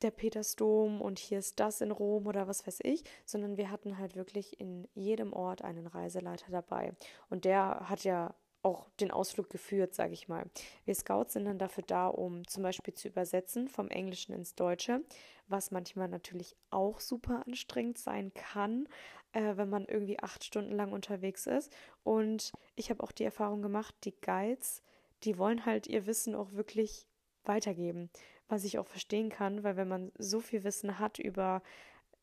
der 0.00 0.10
Petersdom 0.10 1.02
und 1.02 1.18
hier 1.18 1.38
ist 1.38 1.60
das 1.60 1.80
in 1.82 1.90
Rom 1.90 2.26
oder 2.26 2.48
was 2.48 2.66
weiß 2.66 2.78
ich, 2.84 3.04
sondern 3.26 3.56
wir 3.58 3.70
hatten 3.70 3.98
halt 3.98 4.16
wirklich 4.16 4.58
in 4.60 4.88
jedem 4.94 5.32
Ort 5.32 5.62
einen 5.62 5.86
Reiseleiter 5.86 6.50
dabei. 6.50 6.92
Und 7.28 7.44
der 7.44 7.88
hat 7.88 8.04
ja 8.04 8.34
auch 8.62 8.88
den 9.00 9.10
Ausflug 9.10 9.50
geführt, 9.50 9.94
sage 9.94 10.12
ich 10.14 10.28
mal. 10.28 10.46
Wir 10.84 10.94
Scouts 10.94 11.34
sind 11.34 11.44
dann 11.44 11.58
dafür 11.58 11.84
da, 11.86 12.08
um 12.08 12.46
zum 12.46 12.62
Beispiel 12.62 12.94
zu 12.94 13.08
übersetzen 13.08 13.68
vom 13.68 13.88
Englischen 13.88 14.32
ins 14.32 14.54
Deutsche, 14.54 15.02
was 15.48 15.70
manchmal 15.70 16.08
natürlich 16.08 16.56
auch 16.70 17.00
super 17.00 17.44
anstrengend 17.46 17.98
sein 17.98 18.32
kann, 18.34 18.88
äh, 19.32 19.56
wenn 19.56 19.68
man 19.68 19.84
irgendwie 19.84 20.18
acht 20.20 20.44
Stunden 20.44 20.74
lang 20.74 20.92
unterwegs 20.92 21.46
ist. 21.46 21.72
Und 22.04 22.52
ich 22.76 22.90
habe 22.90 23.02
auch 23.02 23.12
die 23.12 23.24
Erfahrung 23.24 23.62
gemacht, 23.62 23.94
die 24.04 24.14
Guides, 24.20 24.82
die 25.24 25.38
wollen 25.38 25.66
halt 25.66 25.86
ihr 25.86 26.06
Wissen 26.06 26.34
auch 26.34 26.52
wirklich 26.52 27.06
weitergeben, 27.44 28.10
was 28.48 28.64
ich 28.64 28.78
auch 28.78 28.86
verstehen 28.86 29.30
kann, 29.30 29.62
weil 29.64 29.76
wenn 29.76 29.88
man 29.88 30.12
so 30.18 30.40
viel 30.40 30.64
Wissen 30.64 30.98
hat 30.98 31.18
über 31.18 31.62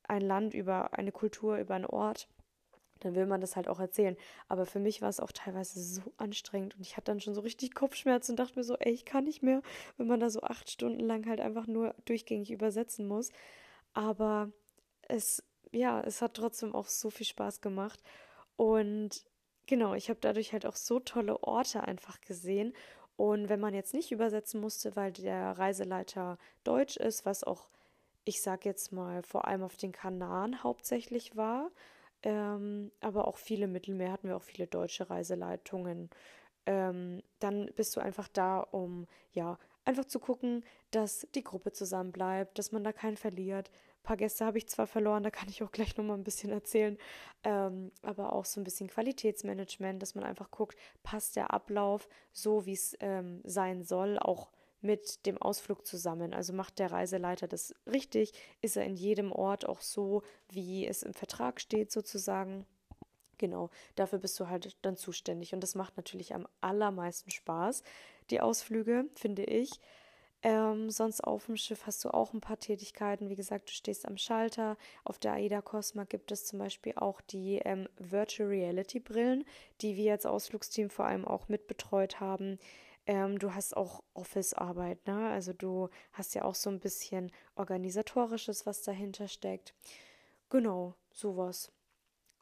ein 0.08 0.22
Land, 0.22 0.54
über 0.54 0.94
eine 0.94 1.12
Kultur, 1.12 1.58
über 1.58 1.76
einen 1.76 1.86
Ort, 1.86 2.28
dann 3.00 3.16
will 3.16 3.26
man 3.26 3.42
das 3.42 3.56
halt 3.56 3.68
auch 3.68 3.80
erzählen. 3.80 4.18
Aber 4.48 4.66
für 4.66 4.80
mich 4.80 5.02
war 5.02 5.10
es 5.10 5.20
auch 5.20 5.32
teilweise 5.32 5.82
so 5.82 6.02
anstrengend 6.18 6.76
und 6.76 6.82
ich 6.82 6.98
hatte 6.98 7.12
dann 7.12 7.20
schon 7.20 7.36
so 7.36 7.42
richtig 7.42 7.74
Kopfschmerzen 7.74 8.32
und 8.32 8.40
dachte 8.40 8.58
mir 8.58 8.64
so, 8.64 8.78
ey, 8.78 8.92
ich 8.92 9.06
kann 9.06 9.26
nicht 9.26 9.44
mehr, 9.44 9.62
wenn 9.98 10.08
man 10.08 10.20
da 10.20 10.30
so 10.30 10.42
acht 10.42 10.70
Stunden 10.70 11.02
lang 11.02 11.28
halt 11.28 11.40
einfach 11.40 11.68
nur 11.68 11.96
durchgängig 12.06 12.52
übersetzen 12.52 13.08
muss. 13.08 13.32
Aber 13.94 14.52
es, 15.08 15.44
ja, 15.72 16.02
es 16.02 16.22
hat 16.22 16.36
trotzdem 16.36 16.74
auch 16.74 16.88
so 16.88 17.10
viel 17.10 17.26
Spaß 17.26 17.62
gemacht 17.62 18.02
und 18.56 19.26
genau, 19.66 19.94
ich 19.94 20.10
habe 20.10 20.20
dadurch 20.22 20.54
halt 20.54 20.66
auch 20.66 20.76
so 20.76 21.00
tolle 21.00 21.44
Orte 21.44 21.84
einfach 21.84 22.22
gesehen. 22.22 22.74
Und 23.18 23.48
wenn 23.48 23.62
man 23.62 23.74
jetzt 23.74 23.94
nicht 23.94 24.12
übersetzen 24.12 24.60
musste, 24.60 24.96
weil 24.98 25.14
der 25.14 25.58
Reiseleiter 25.58 26.38
Deutsch 26.66 26.98
ist, 26.98 27.26
was 27.26 27.46
auch 27.46 27.70
ich 28.26 28.42
sag 28.42 28.66
jetzt 28.66 28.92
mal, 28.92 29.22
vor 29.22 29.48
allem 29.48 29.64
auf 29.64 29.78
den 29.78 29.92
Kanaren 29.92 30.64
hauptsächlich 30.64 31.38
war. 31.38 31.72
Ähm, 32.24 32.92
aber 33.02 33.28
auch 33.28 33.38
viele 33.38 33.68
Mittelmeer 33.68 34.12
hatten 34.12 34.28
wir 34.28 34.38
auch 34.38 34.44
viele 34.44 34.68
deutsche 34.68 35.10
Reiseleitungen. 35.10 36.10
Ähm, 36.66 37.22
dann 37.40 37.70
bist 37.76 37.96
du 37.96 38.02
einfach 38.02 38.28
da, 38.28 38.60
um 38.60 39.08
ja 39.32 39.60
einfach 39.86 40.06
zu 40.06 40.20
gucken, 40.20 40.64
dass 40.92 41.28
die 41.36 41.44
Gruppe 41.44 41.72
zusammen 41.72 42.12
bleibt, 42.12 42.58
dass 42.58 42.72
man 42.72 42.84
da 42.84 42.92
keinen 42.92 43.18
verliert. 43.18 43.70
Ein 43.70 44.04
paar 44.04 44.18
Gäste 44.18 44.46
habe 44.46 44.58
ich 44.58 44.68
zwar 44.68 44.88
verloren, 44.88 45.24
da 45.24 45.30
kann 45.30 45.50
ich 45.50 45.64
auch 45.64 45.72
gleich 45.72 45.96
nochmal 45.98 46.18
ein 46.18 46.24
bisschen 46.24 46.52
erzählen, 46.52 46.98
ähm, 47.44 47.92
aber 48.02 48.34
auch 48.34 48.46
so 48.46 48.60
ein 48.60 48.64
bisschen 48.64 48.90
Qualitätsmanagement, 48.90 50.02
dass 50.02 50.16
man 50.16 50.24
einfach 50.24 50.52
guckt, 50.52 50.78
passt 51.04 51.36
der 51.36 51.52
Ablauf 51.52 52.08
so, 52.32 52.66
wie 52.66 52.74
es 52.74 52.96
ähm, 53.00 53.42
sein 53.44 53.84
soll, 53.84 54.18
auch 54.20 54.52
mit 54.86 55.26
dem 55.26 55.38
Ausflug 55.42 55.86
zusammen. 55.86 56.34
Also 56.34 56.54
macht 56.54 56.80
der 56.80 56.92
Reiseleiter 56.92 57.48
das 57.48 57.74
richtig? 57.88 58.32
Ist 58.62 58.78
er 58.78 58.86
in 58.86 58.96
jedem 58.96 59.32
Ort 59.32 59.68
auch 59.68 59.82
so, 59.82 60.24
wie 60.50 60.86
es 60.88 61.04
im 61.04 61.14
Vertrag 61.14 61.60
steht, 61.60 61.92
sozusagen? 61.92 62.66
Genau, 63.38 63.70
dafür 63.96 64.20
bist 64.20 64.40
du 64.40 64.48
halt 64.48 64.78
dann 64.82 64.96
zuständig. 64.96 65.54
Und 65.54 65.62
das 65.62 65.76
macht 65.76 65.98
natürlich 65.98 66.34
am 66.34 66.48
allermeisten 66.62 67.32
Spaß, 67.32 67.84
die 68.30 68.40
Ausflüge, 68.40 69.10
finde 69.16 69.44
ich. 69.44 69.72
Ähm, 70.46 70.92
sonst 70.92 71.22
auf 71.22 71.48
dem 71.48 71.58
Schiff 71.58 71.88
hast 71.88 72.06
du 72.06 72.14
auch 72.14 72.32
ein 72.34 72.40
paar 72.40 72.60
Tätigkeiten. 72.60 73.30
Wie 73.30 73.36
gesagt, 73.36 73.70
du 73.70 73.74
stehst 73.74 74.08
am 74.08 74.16
Schalter. 74.16 74.78
Auf 75.04 75.18
der 75.18 75.34
AIDA 75.34 75.62
Cosma 75.62 76.04
gibt 76.04 76.32
es 76.32 76.46
zum 76.46 76.60
Beispiel 76.60 76.94
auch 76.98 77.20
die 77.22 77.58
ähm, 77.66 77.90
Virtual 77.98 78.48
Reality 78.48 79.00
Brillen, 79.00 79.44
die 79.82 79.96
wir 79.96 80.12
als 80.12 80.28
Ausflugsteam 80.28 80.92
vor 80.92 81.06
allem 81.06 81.26
auch 81.26 81.48
mitbetreut 81.50 82.20
haben. 82.20 82.60
Ähm, 83.08 83.38
du 83.40 83.54
hast 83.54 83.78
auch 83.78 84.04
Office-Arbeit, 84.14 85.06
ne? 85.08 85.30
Also 85.30 85.54
du 85.54 85.90
hast 86.14 86.34
ja 86.36 86.44
auch 86.44 86.56
so 86.56 86.70
ein 86.70 86.80
bisschen 86.80 87.32
organisatorisches, 87.56 88.66
was 88.66 88.82
dahinter 88.82 89.28
steckt. 89.28 89.74
Genau, 90.50 90.96
sowas. 91.12 91.72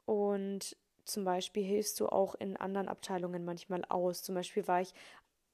Und 0.06 0.78
zum 1.06 1.26
Beispiel 1.26 1.64
hilfst 1.64 2.00
du 2.00 2.08
auch 2.10 2.36
in 2.36 2.58
anderen 2.58 2.90
Abteilungen 2.90 3.46
manchmal 3.46 3.84
aus. 3.90 4.24
Zum 4.24 4.36
Beispiel 4.36 4.68
war 4.68 4.82
ich 4.82 4.94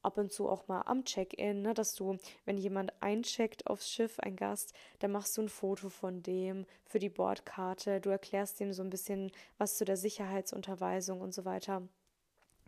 ab 0.02 0.18
und 0.18 0.32
zu 0.32 0.48
auch 0.48 0.68
mal 0.68 0.82
am 0.82 1.04
Check-in, 1.04 1.62
ne, 1.62 1.74
dass 1.74 1.94
du, 1.94 2.18
wenn 2.46 2.58
jemand 2.58 2.92
eincheckt 3.02 3.66
aufs 3.66 3.90
Schiff, 3.90 4.18
ein 4.20 4.36
Gast, 4.36 4.74
dann 5.00 5.12
machst 5.12 5.36
du 5.36 5.42
ein 5.42 5.48
Foto 5.48 5.88
von 5.90 6.22
dem 6.22 6.66
für 6.86 6.98
die 7.00 7.10
Bordkarte. 7.10 8.00
Du 8.00 8.10
erklärst 8.10 8.60
dem 8.60 8.72
so 8.72 8.82
ein 8.82 8.90
bisschen 8.90 9.32
was 9.58 9.76
zu 9.78 9.84
der 9.84 9.96
Sicherheitsunterweisung 9.96 11.20
und 11.20 11.34
so 11.34 11.44
weiter. 11.44 11.88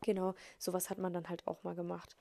Genau, 0.02 0.34
sowas 0.58 0.90
hat 0.90 0.98
man 0.98 1.12
dann 1.12 1.28
halt 1.28 1.46
auch 1.46 1.62
mal 1.62 1.74
gemacht. 1.74 2.16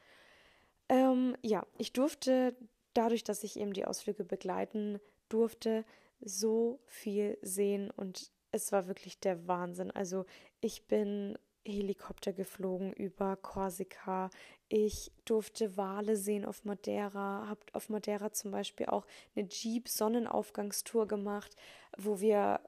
Ähm, 0.89 1.35
ja, 1.41 1.65
ich 1.77 1.93
durfte 1.93 2.55
dadurch, 2.93 3.23
dass 3.23 3.43
ich 3.43 3.59
eben 3.59 3.73
die 3.73 3.85
Ausflüge 3.85 4.23
begleiten 4.23 4.99
durfte, 5.29 5.85
so 6.19 6.79
viel 6.85 7.37
sehen 7.41 7.89
und 7.91 8.31
es 8.51 8.71
war 8.71 8.87
wirklich 8.87 9.19
der 9.19 9.47
Wahnsinn. 9.47 9.91
Also 9.91 10.25
ich 10.59 10.87
bin 10.87 11.37
Helikopter 11.65 12.33
geflogen 12.33 12.91
über 12.93 13.35
Korsika. 13.37 14.29
Ich 14.67 15.11
durfte 15.25 15.77
Wale 15.77 16.15
sehen 16.15 16.45
auf 16.45 16.65
Madeira, 16.65 17.47
habe 17.47 17.61
auf 17.73 17.89
Madeira 17.89 18.31
zum 18.33 18.51
Beispiel 18.51 18.87
auch 18.87 19.05
eine 19.35 19.47
Jeep-Sonnenaufgangstour 19.47 21.07
gemacht, 21.07 21.55
wo 21.97 22.19
wir 22.19 22.59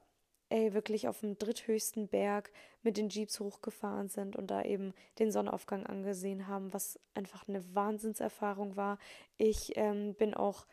ey, 0.48 0.72
wirklich 0.74 1.08
auf 1.08 1.20
dem 1.20 1.38
dritthöchsten 1.38 2.08
Berg 2.08 2.52
mit 2.84 2.96
den 2.96 3.08
Jeeps 3.08 3.40
hochgefahren 3.40 4.08
sind 4.08 4.36
und 4.36 4.48
da 4.48 4.62
eben 4.62 4.94
den 5.18 5.32
Sonnenaufgang 5.32 5.86
angesehen 5.86 6.46
haben, 6.46 6.72
was 6.72 6.98
einfach 7.14 7.48
eine 7.48 7.74
Wahnsinnserfahrung 7.74 8.76
war. 8.76 8.98
Ich 9.36 9.76
ähm, 9.76 10.14
bin 10.14 10.34
auch 10.34 10.66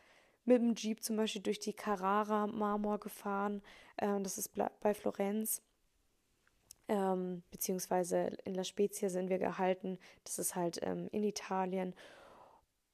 mit 0.44 0.60
dem 0.60 0.74
Jeep 0.74 1.02
zum 1.02 1.16
Beispiel 1.16 1.42
durch 1.42 1.58
die 1.58 1.72
Carrara 1.72 2.46
Marmor 2.46 3.00
gefahren. 3.00 3.62
Ähm, 3.98 4.22
das 4.22 4.38
ist 4.38 4.52
bei 4.80 4.94
Florenz. 4.94 5.62
Ähm, 6.88 7.42
beziehungsweise 7.50 8.36
in 8.44 8.54
La 8.54 8.64
Spezia 8.64 9.08
sind 9.08 9.30
wir 9.30 9.38
gehalten. 9.38 9.98
Das 10.24 10.38
ist 10.38 10.54
halt 10.54 10.80
ähm, 10.82 11.08
in 11.12 11.24
Italien. 11.24 11.94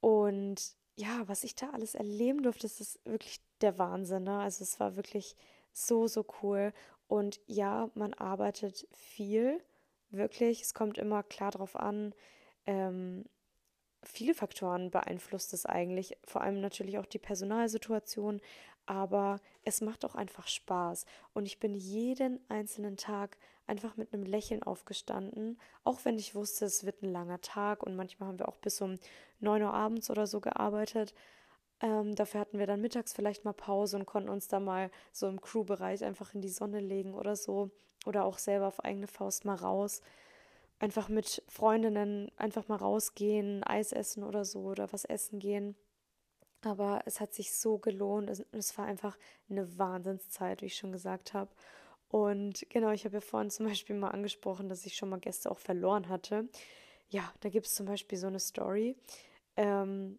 Und 0.00 0.76
ja, 0.94 1.26
was 1.26 1.44
ich 1.44 1.54
da 1.54 1.70
alles 1.70 1.94
erleben 1.94 2.42
durfte, 2.42 2.62
das 2.62 2.80
ist 2.80 3.04
wirklich 3.04 3.40
der 3.60 3.78
Wahnsinn. 3.78 4.24
Ne? 4.24 4.38
Also 4.38 4.62
es 4.62 4.78
war 4.78 4.96
wirklich 4.96 5.36
so, 5.72 6.06
so 6.06 6.24
cool. 6.42 6.72
Und 7.08 7.40
ja, 7.46 7.90
man 7.94 8.14
arbeitet 8.14 8.86
viel, 8.92 9.60
wirklich. 10.10 10.62
Es 10.62 10.74
kommt 10.74 10.98
immer 10.98 11.22
klar 11.22 11.50
darauf 11.50 11.74
an. 11.74 12.14
Ähm, 12.66 13.24
viele 14.02 14.34
Faktoren 14.34 14.90
beeinflusst 14.90 15.52
es 15.54 15.66
eigentlich, 15.66 16.16
vor 16.24 16.42
allem 16.42 16.60
natürlich 16.60 16.98
auch 16.98 17.06
die 17.06 17.18
Personalsituation, 17.18 18.40
aber 18.86 19.40
es 19.64 19.80
macht 19.80 20.04
auch 20.04 20.14
einfach 20.14 20.46
Spaß. 20.46 21.04
Und 21.34 21.46
ich 21.46 21.58
bin 21.58 21.74
jeden 21.74 22.40
einzelnen 22.48 22.96
Tag 22.96 23.36
einfach 23.66 23.96
mit 23.96 24.12
einem 24.12 24.24
Lächeln 24.24 24.62
aufgestanden, 24.62 25.58
auch 25.84 26.04
wenn 26.04 26.18
ich 26.18 26.34
wusste, 26.34 26.64
es 26.64 26.84
wird 26.84 27.02
ein 27.02 27.12
langer 27.12 27.40
Tag 27.40 27.82
und 27.82 27.96
manchmal 27.96 28.30
haben 28.30 28.38
wir 28.38 28.48
auch 28.48 28.56
bis 28.56 28.80
um 28.80 28.98
9 29.40 29.62
Uhr 29.62 29.74
abends 29.74 30.10
oder 30.10 30.26
so 30.26 30.40
gearbeitet. 30.40 31.14
Ähm, 31.80 32.14
dafür 32.14 32.40
hatten 32.40 32.58
wir 32.58 32.66
dann 32.66 32.80
mittags 32.80 33.12
vielleicht 33.12 33.44
mal 33.44 33.52
Pause 33.52 33.96
und 33.96 34.06
konnten 34.06 34.28
uns 34.28 34.48
da 34.48 34.58
mal 34.58 34.90
so 35.12 35.28
im 35.28 35.40
Crew-Bereich 35.40 36.04
einfach 36.04 36.34
in 36.34 36.40
die 36.40 36.48
Sonne 36.48 36.80
legen 36.80 37.14
oder 37.14 37.36
so. 37.36 37.70
Oder 38.06 38.24
auch 38.24 38.38
selber 38.38 38.66
auf 38.68 38.84
eigene 38.84 39.06
Faust 39.06 39.44
mal 39.44 39.54
raus. 39.54 40.00
Einfach 40.80 41.08
mit 41.08 41.42
Freundinnen 41.48 42.30
einfach 42.36 42.68
mal 42.68 42.76
rausgehen, 42.76 43.64
Eis 43.64 43.92
essen 43.92 44.22
oder 44.22 44.44
so 44.44 44.60
oder 44.60 44.92
was 44.92 45.04
essen 45.04 45.38
gehen. 45.40 45.76
Aber 46.62 47.02
es 47.06 47.20
hat 47.20 47.34
sich 47.34 47.52
so 47.52 47.78
gelohnt. 47.78 48.30
Es, 48.30 48.44
es 48.52 48.76
war 48.78 48.86
einfach 48.86 49.16
eine 49.48 49.78
Wahnsinnszeit, 49.78 50.62
wie 50.62 50.66
ich 50.66 50.76
schon 50.76 50.92
gesagt 50.92 51.34
habe. 51.34 51.50
Und 52.08 52.66
genau, 52.70 52.90
ich 52.90 53.04
habe 53.04 53.16
ja 53.16 53.20
vorhin 53.20 53.50
zum 53.50 53.66
Beispiel 53.66 53.96
mal 53.96 54.10
angesprochen, 54.10 54.68
dass 54.68 54.86
ich 54.86 54.96
schon 54.96 55.10
mal 55.10 55.20
Gäste 55.20 55.50
auch 55.50 55.58
verloren 55.58 56.08
hatte. 56.08 56.48
Ja, 57.08 57.32
da 57.40 57.48
gibt 57.48 57.66
es 57.66 57.74
zum 57.74 57.86
Beispiel 57.86 58.18
so 58.18 58.26
eine 58.26 58.40
Story. 58.40 58.96
Ähm, 59.56 60.18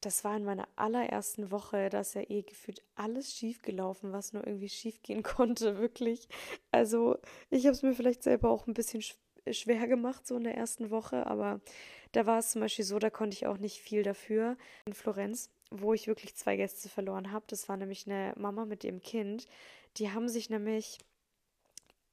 das 0.00 0.24
war 0.24 0.36
in 0.36 0.44
meiner 0.44 0.68
allerersten 0.76 1.50
Woche, 1.50 1.88
da 1.88 2.00
ist 2.00 2.14
ja 2.14 2.22
eh 2.22 2.42
gefühlt 2.42 2.82
alles 2.94 3.34
schief 3.34 3.62
gelaufen, 3.62 4.12
was 4.12 4.32
nur 4.32 4.46
irgendwie 4.46 4.68
schief 4.68 5.02
gehen 5.02 5.22
konnte, 5.22 5.78
wirklich. 5.78 6.28
Also 6.70 7.18
ich 7.50 7.66
habe 7.66 7.74
es 7.74 7.82
mir 7.82 7.94
vielleicht 7.94 8.22
selber 8.22 8.50
auch 8.50 8.66
ein 8.66 8.74
bisschen 8.74 9.02
schwer 9.50 9.86
gemacht, 9.86 10.26
so 10.26 10.36
in 10.36 10.44
der 10.44 10.56
ersten 10.56 10.90
Woche, 10.90 11.26
aber 11.26 11.60
da 12.12 12.26
war 12.26 12.38
es 12.38 12.50
zum 12.50 12.60
Beispiel 12.60 12.84
so, 12.84 12.98
da 12.98 13.10
konnte 13.10 13.34
ich 13.34 13.46
auch 13.46 13.58
nicht 13.58 13.80
viel 13.80 14.02
dafür. 14.02 14.56
In 14.86 14.94
Florenz, 14.94 15.50
wo 15.70 15.92
ich 15.92 16.06
wirklich 16.06 16.36
zwei 16.36 16.56
Gäste 16.56 16.88
verloren 16.88 17.32
habe, 17.32 17.44
das 17.48 17.68
war 17.68 17.76
nämlich 17.76 18.06
eine 18.06 18.32
Mama 18.36 18.64
mit 18.64 18.84
ihrem 18.84 19.00
Kind, 19.00 19.46
die 19.96 20.10
haben 20.10 20.28
sich 20.28 20.48
nämlich 20.50 20.98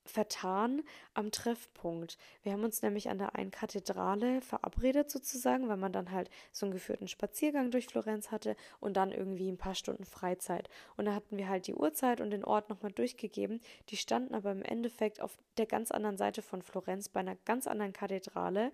vertan 0.06 0.84
am 1.14 1.32
Treffpunkt. 1.32 2.18
Wir 2.44 2.54
haben 2.54 2.64
uns 2.64 2.82
nämlich 2.82 3.10
an 3.10 3.18
der 3.18 3.36
einen 3.36 3.52
Kathedrale 3.52 4.42
verabredet 4.42 5.10
sozusagen, 5.10 5.68
weil 5.68 5.78
man 5.78 5.92
dann 5.92 6.12
halt 6.12 6.30
so 6.52 6.66
einen 6.66 6.74
geführten 6.74 7.08
Spaziergang 7.08 7.72
durch 7.72 7.88
Florenz 7.88 8.32
hatte 8.32 8.56
und 8.80 8.98
dann 8.98 9.12
irgendwie 9.12 9.52
ein 9.52 9.58
paar 9.58 9.76
Stunden 9.76 10.06
Freizeit. 10.06 10.70
Und 10.96 11.06
da 11.06 11.16
hatten 11.16 11.38
wir 11.38 11.50
halt 11.50 11.68
die 11.68 11.76
Uhrzeit 11.76 12.22
und 12.22 12.30
den 12.30 12.46
Ort 12.46 12.70
nochmal 12.70 12.92
durchgegeben. 12.92 13.60
Die 13.90 13.98
standen 13.98 14.36
aber 14.36 14.52
im 14.52 14.64
Endeffekt 14.64 15.22
auf 15.22 15.38
der 15.58 15.66
ganz 15.66 15.92
anderen 15.92 16.18
Seite 16.18 16.42
von 16.42 16.62
Florenz 16.62 17.10
bei 17.10 17.20
einer 17.20 17.36
ganz 17.46 17.68
anderen 17.68 17.94
Kathedrale. 17.94 18.72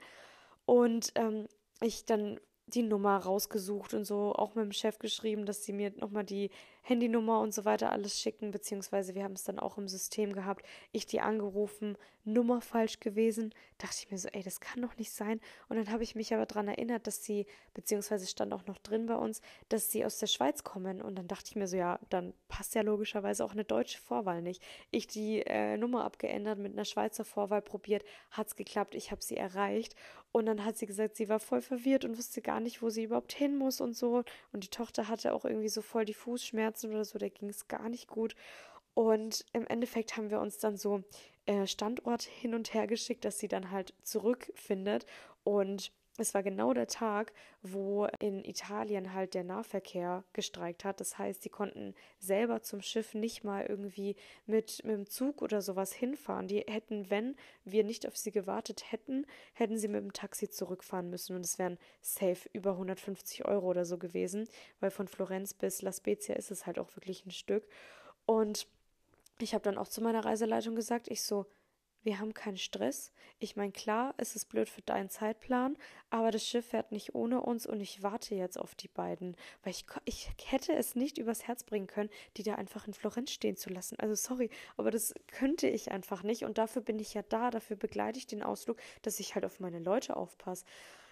Und 0.65 1.13
ähm, 1.15 1.47
ich 1.81 2.05
dann 2.05 2.39
die 2.75 2.83
Nummer 2.83 3.17
rausgesucht 3.17 3.93
und 3.93 4.05
so 4.05 4.33
auch 4.33 4.55
mit 4.55 4.65
dem 4.65 4.71
Chef 4.71 4.99
geschrieben, 4.99 5.45
dass 5.45 5.63
sie 5.63 5.73
mir 5.73 5.91
nochmal 5.97 6.23
die 6.23 6.49
Handynummer 6.81 7.39
und 7.39 7.53
so 7.53 7.65
weiter 7.65 7.91
alles 7.91 8.19
schicken, 8.19 8.51
beziehungsweise 8.51 9.15
wir 9.15 9.23
haben 9.23 9.33
es 9.33 9.43
dann 9.43 9.59
auch 9.59 9.77
im 9.77 9.87
System 9.87 10.33
gehabt. 10.33 10.65
Ich 10.91 11.05
die 11.05 11.21
angerufen, 11.21 11.97
Nummer 12.23 12.61
falsch 12.61 12.99
gewesen. 12.99 13.53
Dachte 13.77 13.97
ich 13.99 14.11
mir 14.11 14.17
so, 14.17 14.29
ey, 14.29 14.43
das 14.43 14.59
kann 14.59 14.81
doch 14.81 14.95
nicht 14.97 15.11
sein. 15.11 15.39
Und 15.69 15.77
dann 15.77 15.91
habe 15.91 16.03
ich 16.03 16.15
mich 16.15 16.33
aber 16.33 16.45
daran 16.45 16.67
erinnert, 16.67 17.07
dass 17.07 17.23
sie, 17.23 17.45
beziehungsweise 17.73 18.27
stand 18.27 18.53
auch 18.53 18.65
noch 18.65 18.77
drin 18.77 19.07
bei 19.07 19.15
uns, 19.15 19.41
dass 19.69 19.91
sie 19.91 20.05
aus 20.05 20.19
der 20.19 20.27
Schweiz 20.27 20.63
kommen. 20.63 21.01
Und 21.01 21.15
dann 21.15 21.27
dachte 21.27 21.45
ich 21.47 21.55
mir 21.55 21.67
so, 21.67 21.77
ja, 21.77 21.99
dann 22.09 22.33
passt 22.47 22.75
ja 22.75 22.81
logischerweise 22.81 23.43
auch 23.43 23.53
eine 23.53 23.63
deutsche 23.63 23.99
Vorwahl 23.99 24.41
nicht. 24.41 24.61
Ich 24.91 25.07
die 25.07 25.41
äh, 25.41 25.77
Nummer 25.77 26.05
abgeändert, 26.05 26.59
mit 26.59 26.73
einer 26.73 26.85
Schweizer 26.85 27.25
Vorwahl 27.25 27.61
probiert, 27.61 28.03
hat 28.29 28.47
es 28.47 28.55
geklappt, 28.55 28.95
ich 28.95 29.11
habe 29.11 29.23
sie 29.23 29.37
erreicht. 29.37 29.95
Und 30.31 30.45
dann 30.45 30.63
hat 30.63 30.77
sie 30.77 30.85
gesagt, 30.85 31.17
sie 31.17 31.27
war 31.27 31.39
voll 31.39 31.61
verwirrt 31.61 32.05
und 32.05 32.17
wusste 32.17 32.41
gar 32.41 32.61
nicht, 32.61 32.81
wo 32.81 32.89
sie 32.89 33.03
überhaupt 33.03 33.33
hin 33.33 33.57
muss 33.57 33.81
und 33.81 33.93
so. 33.93 34.23
Und 34.53 34.63
die 34.63 34.69
Tochter 34.69 35.09
hatte 35.09 35.33
auch 35.33 35.43
irgendwie 35.43 35.69
so 35.69 35.81
voll 35.81 36.05
die 36.05 36.13
Fußschmerzen 36.13 36.91
oder 36.91 37.03
so, 37.03 37.19
der 37.19 37.29
ging 37.29 37.49
es 37.49 37.67
gar 37.67 37.89
nicht 37.89 38.07
gut. 38.07 38.35
Und 38.93 39.45
im 39.53 39.65
Endeffekt 39.67 40.17
haben 40.17 40.29
wir 40.29 40.41
uns 40.41 40.57
dann 40.57 40.77
so 40.77 41.03
äh, 41.45 41.65
Standort 41.65 42.23
hin 42.23 42.53
und 42.53 42.73
her 42.73 42.87
geschickt, 42.87 43.25
dass 43.25 43.39
sie 43.39 43.47
dann 43.47 43.71
halt 43.71 43.93
zurückfindet. 44.03 45.05
Und 45.43 45.91
es 46.17 46.33
war 46.33 46.43
genau 46.43 46.73
der 46.73 46.87
Tag, 46.87 47.31
wo 47.61 48.05
in 48.19 48.43
Italien 48.43 49.13
halt 49.13 49.33
der 49.33 49.45
Nahverkehr 49.45 50.25
gestreikt 50.33 50.83
hat. 50.83 50.99
Das 50.99 51.17
heißt, 51.17 51.41
sie 51.41 51.49
konnten 51.49 51.95
selber 52.19 52.61
zum 52.61 52.81
Schiff 52.81 53.13
nicht 53.13 53.43
mal 53.43 53.65
irgendwie 53.65 54.15
mit, 54.45 54.83
mit 54.83 54.93
dem 54.93 55.09
Zug 55.09 55.41
oder 55.41 55.61
sowas 55.61 55.93
hinfahren. 55.93 56.47
Die 56.47 56.59
hätten, 56.67 57.09
wenn 57.09 57.35
wir 57.63 57.83
nicht 57.85 58.07
auf 58.07 58.17
sie 58.17 58.31
gewartet 58.31 58.91
hätten, 58.91 59.25
hätten 59.53 59.77
sie 59.77 59.87
mit 59.87 60.03
dem 60.03 60.13
Taxi 60.13 60.49
zurückfahren 60.49 61.09
müssen. 61.09 61.35
Und 61.35 61.45
es 61.45 61.57
wären 61.57 61.79
safe 62.01 62.49
über 62.51 62.71
150 62.71 63.45
Euro 63.45 63.69
oder 63.69 63.85
so 63.85 63.97
gewesen, 63.97 64.49
weil 64.81 64.91
von 64.91 65.07
Florenz 65.07 65.53
bis 65.53 65.81
La 65.81 65.93
Spezia 65.93 66.35
ist 66.35 66.51
es 66.51 66.65
halt 66.65 66.77
auch 66.77 66.93
wirklich 66.95 67.25
ein 67.25 67.31
Stück. 67.31 67.67
Und 68.25 68.67
ich 69.41 69.53
habe 69.53 69.63
dann 69.63 69.77
auch 69.77 69.87
zu 69.87 70.01
meiner 70.01 70.25
Reiseleitung 70.25 70.75
gesagt, 70.75 71.07
ich 71.09 71.23
so, 71.23 71.45
wir 72.03 72.19
haben 72.19 72.33
keinen 72.33 72.57
Stress. 72.57 73.11
Ich 73.37 73.55
meine, 73.55 73.71
klar, 73.71 74.15
es 74.17 74.35
ist 74.35 74.45
blöd 74.45 74.69
für 74.69 74.81
deinen 74.81 75.09
Zeitplan, 75.09 75.77
aber 76.09 76.31
das 76.31 76.47
Schiff 76.47 76.67
fährt 76.67 76.91
nicht 76.91 77.13
ohne 77.13 77.41
uns 77.41 77.67
und 77.67 77.79
ich 77.79 78.01
warte 78.01 78.33
jetzt 78.33 78.57
auf 78.57 78.73
die 78.73 78.87
beiden, 78.87 79.35
weil 79.63 79.71
ich, 79.71 79.85
ich 80.05 80.29
hätte 80.45 80.73
es 80.73 80.95
nicht 80.95 81.19
übers 81.19 81.47
Herz 81.47 81.63
bringen 81.63 81.87
können, 81.87 82.09
die 82.37 82.43
da 82.43 82.55
einfach 82.55 82.87
in 82.87 82.93
Florenz 82.93 83.31
stehen 83.31 83.55
zu 83.55 83.69
lassen. 83.69 83.99
Also 83.99 84.15
sorry, 84.15 84.49
aber 84.77 84.89
das 84.89 85.13
könnte 85.27 85.67
ich 85.67 85.91
einfach 85.91 86.23
nicht 86.23 86.43
und 86.43 86.57
dafür 86.57 86.81
bin 86.81 86.97
ich 86.97 87.13
ja 87.13 87.21
da, 87.21 87.51
dafür 87.51 87.77
begleite 87.77 88.17
ich 88.17 88.27
den 88.27 88.43
Ausflug, 88.43 88.77
dass 89.03 89.19
ich 89.19 89.35
halt 89.35 89.45
auf 89.45 89.59
meine 89.59 89.79
Leute 89.79 90.17
aufpasse. 90.17 90.65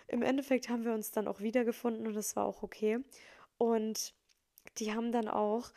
Im 0.07 0.24
Endeffekt 0.24 0.69
haben 0.69 0.86
wir 0.86 0.93
uns 0.93 1.12
dann 1.12 1.27
auch 1.27 1.39
wiedergefunden 1.39 2.07
und 2.07 2.15
das 2.15 2.36
war 2.36 2.45
auch 2.45 2.63
okay. 2.63 3.00
Und 3.59 4.15
die 4.79 4.93
haben 4.93 5.12
dann 5.12 5.27
auch 5.27 5.71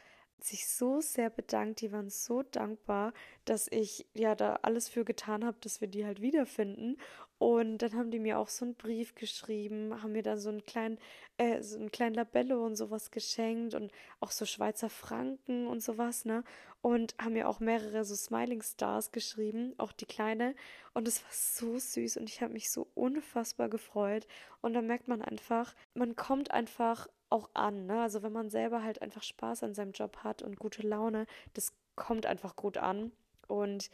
sich 0.45 0.67
so 0.67 1.01
sehr 1.01 1.31
bedankt, 1.31 1.81
die 1.81 1.93
waren 1.93 2.11
so 2.11 2.43
dankbar, 2.43 3.13
dass 3.45 3.69
ich 3.71 4.07
ja 4.15 4.35
da 4.35 4.61
alles 4.63 4.89
für 4.89 5.05
getan 5.05 5.45
habe, 5.45 5.57
dass 5.61 5.81
wir 5.81 5.89
die 5.89 6.05
halt 6.05 6.21
wiederfinden. 6.21 6.97
Und 7.39 7.79
dann 7.79 7.95
haben 7.95 8.13
die 8.13 8.21
mir 8.21 8.39
auch 8.39 8.49
so 8.49 8.65
einen 8.65 8.77
Brief 8.77 9.17
geschrieben, 9.17 10.01
haben 10.01 10.13
mir 10.13 10.23
dann 10.23 10.39
so 10.39 10.49
einen 10.49 10.65
kleinen, 10.65 10.99
äh, 11.39 11.61
so 11.61 11.77
einen 11.77 11.91
kleinen 11.91 12.15
Labello 12.15 12.65
und 12.65 12.77
sowas 12.77 13.11
geschenkt 13.11 13.75
und 13.75 13.91
auch 14.21 14.31
so 14.31 14.47
Schweizer 14.47 14.89
Franken 14.89 15.67
und 15.67 15.83
sowas, 15.83 16.25
ne? 16.25 16.45
Und 16.83 17.17
haben 17.21 17.33
mir 17.33 17.49
auch 17.49 17.59
mehrere 17.59 18.05
so 18.05 18.15
Smiling 18.15 18.63
Stars 18.63 19.11
geschrieben, 19.11 19.75
auch 19.79 19.93
die 19.93 20.07
kleine. 20.07 20.55
Und 20.95 21.09
es 21.09 21.23
war 21.25 21.33
so 21.33 21.79
süß 21.79 22.17
und 22.17 22.29
ich 22.29 22.43
habe 22.43 22.53
mich 22.53 22.71
so 22.71 22.89
unfassbar 22.95 23.69
gefreut. 23.69 24.29
Und 24.61 24.75
da 24.75 24.83
merkt 24.83 25.09
man 25.09 25.21
einfach, 25.21 25.75
man 25.95 26.15
kommt 26.15 26.53
einfach 26.53 27.09
auch 27.33 27.51
an. 27.55 27.87
Ne? 27.87 28.01
Also 28.01 28.23
wenn 28.23 28.33
man 28.33 28.51
selber 28.51 28.83
halt 28.83 29.03
einfach 29.03 29.23
Spaß 29.23 29.63
an 29.63 29.75
seinem 29.75 29.93
Job 29.93 30.19
hat 30.19 30.43
und 30.43 30.59
gute 30.59 30.87
Laune, 30.87 31.27
das 31.55 31.73
kommt 31.97 32.27
einfach 32.27 32.57
gut 32.57 32.77
an. 32.79 33.13
Und 33.49 33.91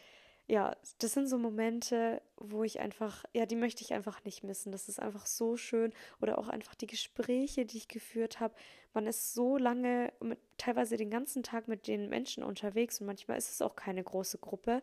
ja, 0.47 0.75
das 0.99 1.13
sind 1.13 1.29
so 1.29 1.37
Momente, 1.37 2.23
wo 2.37 2.65
ich 2.65 2.81
einfach, 2.81 3.25
ja, 3.35 3.45
die 3.45 3.57
möchte 3.57 3.83
ich 3.83 3.93
einfach 3.93 4.25
nicht 4.25 4.43
missen. 4.43 4.73
Das 4.73 4.89
ist 4.89 4.99
einfach 5.01 5.27
so 5.27 5.57
schön. 5.57 5.93
Oder 6.23 6.39
auch 6.39 6.49
einfach 6.49 6.75
die 6.75 6.87
Gespräche, 6.87 7.67
die 7.67 7.77
ich 7.77 7.89
geführt 7.89 8.41
habe. 8.41 8.55
Man 8.95 9.07
ist 9.07 9.35
so 9.35 9.59
lange, 9.59 10.13
mit, 10.21 10.39
teilweise 10.57 10.97
den 10.97 11.11
ganzen 11.11 11.43
Tag 11.43 11.69
mit 11.69 11.87
den 11.87 12.09
Menschen 12.09 12.43
unterwegs 12.43 13.01
und 13.01 13.07
manchmal 13.07 13.37
ist 13.37 13.51
es 13.51 13.63
auch 13.63 13.77
keine 13.77 14.03
große 14.03 14.39
Gruppe. 14.39 14.81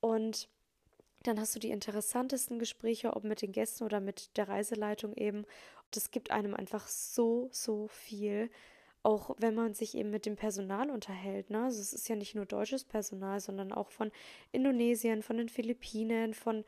Und 0.00 0.50
dann 1.22 1.40
hast 1.40 1.54
du 1.54 1.58
die 1.58 1.70
interessantesten 1.70 2.58
Gespräche, 2.58 3.16
ob 3.16 3.24
mit 3.24 3.42
den 3.42 3.52
Gästen 3.52 3.84
oder 3.84 4.00
mit 4.00 4.36
der 4.36 4.48
Reiseleitung 4.48 5.14
eben. 5.14 5.46
Das 5.96 6.10
gibt 6.10 6.30
einem 6.30 6.54
einfach 6.54 6.86
so, 6.86 7.48
so 7.52 7.88
viel. 7.88 8.50
Auch 9.02 9.36
wenn 9.38 9.54
man 9.54 9.72
sich 9.72 9.96
eben 9.96 10.10
mit 10.10 10.26
dem 10.26 10.36
Personal 10.36 10.90
unterhält. 10.90 11.50
Ne? 11.50 11.64
Also 11.64 11.80
es 11.80 11.92
ist 11.92 12.08
ja 12.08 12.16
nicht 12.16 12.34
nur 12.34 12.44
deutsches 12.44 12.84
Personal, 12.84 13.40
sondern 13.40 13.72
auch 13.72 13.90
von 13.90 14.10
Indonesien, 14.52 15.22
von 15.22 15.36
den 15.36 15.48
Philippinen, 15.48 16.34
von, 16.34 16.64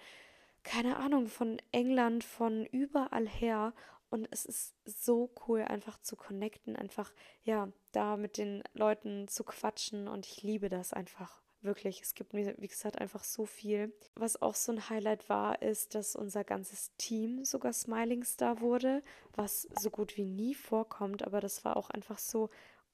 keine 0.63 0.99
Ahnung, 0.99 1.27
von 1.27 1.61
England, 1.73 2.23
von 2.25 2.65
überall 2.67 3.29
her. 3.29 3.75
Und 4.11 4.29
es 4.31 4.47
ist 4.47 4.75
so 4.85 5.31
cool, 5.47 5.63
einfach 5.63 6.01
zu 6.01 6.17
connecten, 6.17 6.77
einfach, 6.77 7.13
ja, 7.43 7.69
da 7.93 8.17
mit 8.17 8.39
den 8.39 8.63
Leuten 8.73 9.29
zu 9.29 9.45
quatschen. 9.45 10.09
Und 10.09 10.27
ich 10.27 10.43
liebe 10.43 10.69
das 10.69 10.93
einfach 10.93 11.43
Wirklich, 11.69 12.01
es 12.01 12.15
gibt 12.15 12.33
mir, 12.33 12.55
wie 12.57 12.67
gesagt, 12.67 12.99
einfach 12.99 13.23
so 13.23 13.45
viel. 13.45 13.93
Was 14.15 14.41
auch 14.41 14.55
so 14.55 14.73
ein 14.73 14.89
Highlight 14.89 15.29
war, 15.29 15.61
ist, 15.61 15.95
dass 15.95 16.17
unser 16.17 16.43
ganzes 16.43 16.93
Team 16.97 17.45
sogar 17.45 17.75
Smiling 17.75 18.25
Star 18.25 18.63
wurde, 18.63 19.03
was 19.35 19.69
so 19.79 19.91
gut 19.91 20.17
wie 20.17 20.25
nie 20.25 20.55
vorkommt, 20.55 21.27
aber 21.27 21.43
das 21.43 21.67
war 21.67 21.77
auch 21.77 21.91
einfach 21.91 22.17
so 22.17 22.49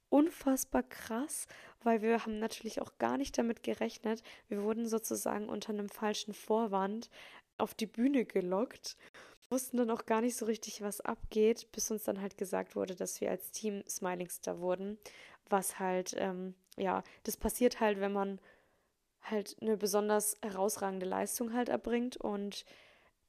unfassbar 0.09 0.83
krass, 0.83 1.47
weil 1.85 2.03
wir 2.03 2.25
haben 2.25 2.41
natürlich 2.41 2.83
auch 2.83 2.99
gar 2.99 3.17
nicht 3.17 3.39
damit 3.39 3.63
gerechnet. 3.63 4.25
Wir 4.49 4.65
wurden 4.65 4.89
sozusagen 4.89 5.49
unter 5.49 5.73
einem 5.73 5.89
falschen 5.89 6.35
Vorwand 6.35 7.11
auf 7.59 7.75
die 7.75 7.87
Bühne 7.87 8.25
gelockt 8.25 8.97
wussten 9.51 9.77
dann 9.77 9.91
auch 9.91 10.05
gar 10.07 10.21
nicht 10.21 10.37
so 10.37 10.47
richtig, 10.47 10.83
was 10.83 11.01
abgeht, 11.01 11.71
bis 11.71 11.91
uns 11.91 12.03
dann 12.03 12.21
halt 12.21 12.37
gesagt 12.37 12.75
wurde, 12.75 12.97
dass 12.97 13.21
wir 13.21 13.31
als 13.31 13.53
Team 13.53 13.85
Smiling 13.87 14.29
Star 14.29 14.59
wurden. 14.59 14.99
Was 15.49 15.79
halt, 15.79 16.15
ähm, 16.17 16.55
ja, 16.77 17.05
das 17.25 17.37
passiert 17.37 17.79
halt, 17.79 18.01
wenn 18.01 18.13
man 18.13 18.41
halt 19.25 19.57
eine 19.61 19.77
besonders 19.77 20.37
herausragende 20.43 21.07
Leistung 21.07 21.53
halt 21.53 21.69
erbringt. 21.69 22.17
Und 22.17 22.65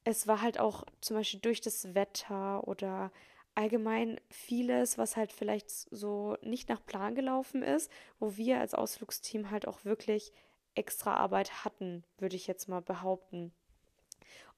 es 0.04 0.26
war 0.26 0.42
halt 0.42 0.60
auch 0.60 0.84
zum 1.00 1.16
Beispiel 1.16 1.40
durch 1.40 1.60
das 1.60 1.94
Wetter 1.94 2.66
oder 2.68 3.10
allgemein 3.54 4.20
vieles, 4.28 4.98
was 4.98 5.16
halt 5.16 5.32
vielleicht 5.32 5.70
so 5.70 6.36
nicht 6.42 6.68
nach 6.68 6.84
Plan 6.84 7.14
gelaufen 7.14 7.62
ist, 7.62 7.90
wo 8.20 8.36
wir 8.36 8.60
als 8.60 8.74
Ausflugsteam 8.74 9.50
halt 9.50 9.66
auch 9.66 9.84
wirklich 9.84 10.32
extra 10.74 11.14
Arbeit 11.14 11.64
hatten, 11.64 12.04
würde 12.18 12.36
ich 12.36 12.46
jetzt 12.46 12.68
mal 12.68 12.82
behaupten. 12.82 13.52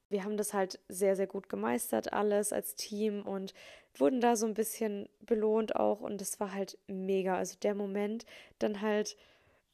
Wir 0.09 0.23
haben 0.23 0.37
das 0.37 0.53
halt 0.53 0.79
sehr, 0.89 1.15
sehr 1.15 1.27
gut 1.27 1.49
gemeistert, 1.49 2.11
alles 2.13 2.51
als 2.51 2.75
Team 2.75 3.21
und 3.25 3.53
wurden 3.95 4.21
da 4.21 4.35
so 4.35 4.45
ein 4.45 4.55
bisschen 4.55 5.07
belohnt 5.21 5.75
auch 5.75 6.01
und 6.01 6.19
das 6.19 6.39
war 6.39 6.51
halt 6.51 6.77
mega. 6.87 7.37
Also 7.37 7.57
der 7.61 7.75
Moment, 7.75 8.25
dann 8.57 8.81
halt 8.81 9.15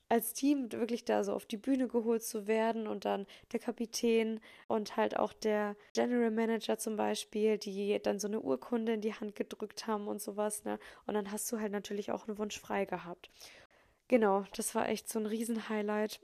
als 0.10 0.34
Team 0.34 0.72
wirklich 0.72 1.06
da 1.06 1.24
so 1.24 1.34
auf 1.34 1.46
die 1.46 1.58
Bühne 1.58 1.88
geholt 1.88 2.24
zu 2.24 2.48
werden 2.48 2.88
und 2.88 3.06
dann 3.06 3.26
der 3.52 3.60
Kapitän 3.60 4.40
und 4.68 4.98
halt 4.98 5.18
auch 5.18 5.34
der 5.34 5.76
General 5.94 6.32
Manager 6.32 6.78
zum 6.78 6.96
Beispiel, 6.96 7.58
die 7.58 8.00
dann 8.02 8.20
so 8.20 8.28
eine 8.28 8.42
Urkunde 8.42 8.94
in 8.94 9.02
die 9.02 9.14
Hand 9.14 9.36
gedrückt 9.36 9.88
haben 9.88 10.08
und 10.08 10.22
sowas, 10.22 10.64
ne? 10.64 10.80
Und 11.08 11.16
dann 11.16 11.32
hast 11.32 11.52
du 11.52 11.60
halt 11.60 11.72
natürlich 11.72 12.12
auch 12.12 12.28
einen 12.28 12.38
Wunsch 12.38 12.60
frei 12.60 12.86
gehabt. 12.86 13.30
Genau, 14.08 14.46
das 14.56 14.76
war 14.76 14.88
echt 14.90 15.10
so 15.10 15.20
ein 15.20 15.26
Riesenhighlight. 15.26 16.20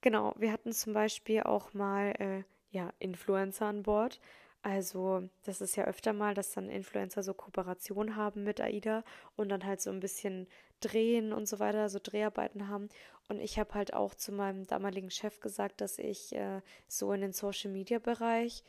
Genau, 0.00 0.34
wir 0.36 0.52
hatten 0.52 0.72
zum 0.72 0.92
Beispiel 0.92 1.42
auch 1.44 1.72
mal 1.72 2.14
äh, 2.18 2.42
ja, 2.70 2.92
Influencer 2.98 3.66
an 3.66 3.84
Bord. 3.84 4.20
Also, 4.64 5.28
das 5.44 5.60
ist 5.60 5.76
ja 5.76 5.84
öfter 5.84 6.14
mal, 6.14 6.32
dass 6.32 6.52
dann 6.52 6.70
Influencer 6.70 7.22
so 7.22 7.34
Kooperation 7.34 8.16
haben 8.16 8.44
mit 8.44 8.62
AIDA 8.62 9.04
und 9.36 9.50
dann 9.50 9.62
halt 9.66 9.82
so 9.82 9.90
ein 9.90 10.00
bisschen 10.00 10.48
drehen 10.80 11.34
und 11.34 11.46
so 11.46 11.58
weiter, 11.58 11.90
so 11.90 11.98
Dreharbeiten 12.02 12.68
haben. 12.68 12.88
Und 13.28 13.40
ich 13.40 13.58
habe 13.58 13.74
halt 13.74 13.92
auch 13.92 14.14
zu 14.14 14.32
meinem 14.32 14.66
damaligen 14.66 15.10
Chef 15.10 15.40
gesagt, 15.40 15.82
dass 15.82 15.98
ich 15.98 16.34
äh, 16.34 16.62
so 16.88 17.12
in 17.12 17.20
den 17.20 17.34
Social 17.34 17.70
Media 17.72 17.98
Bereich, 17.98 18.64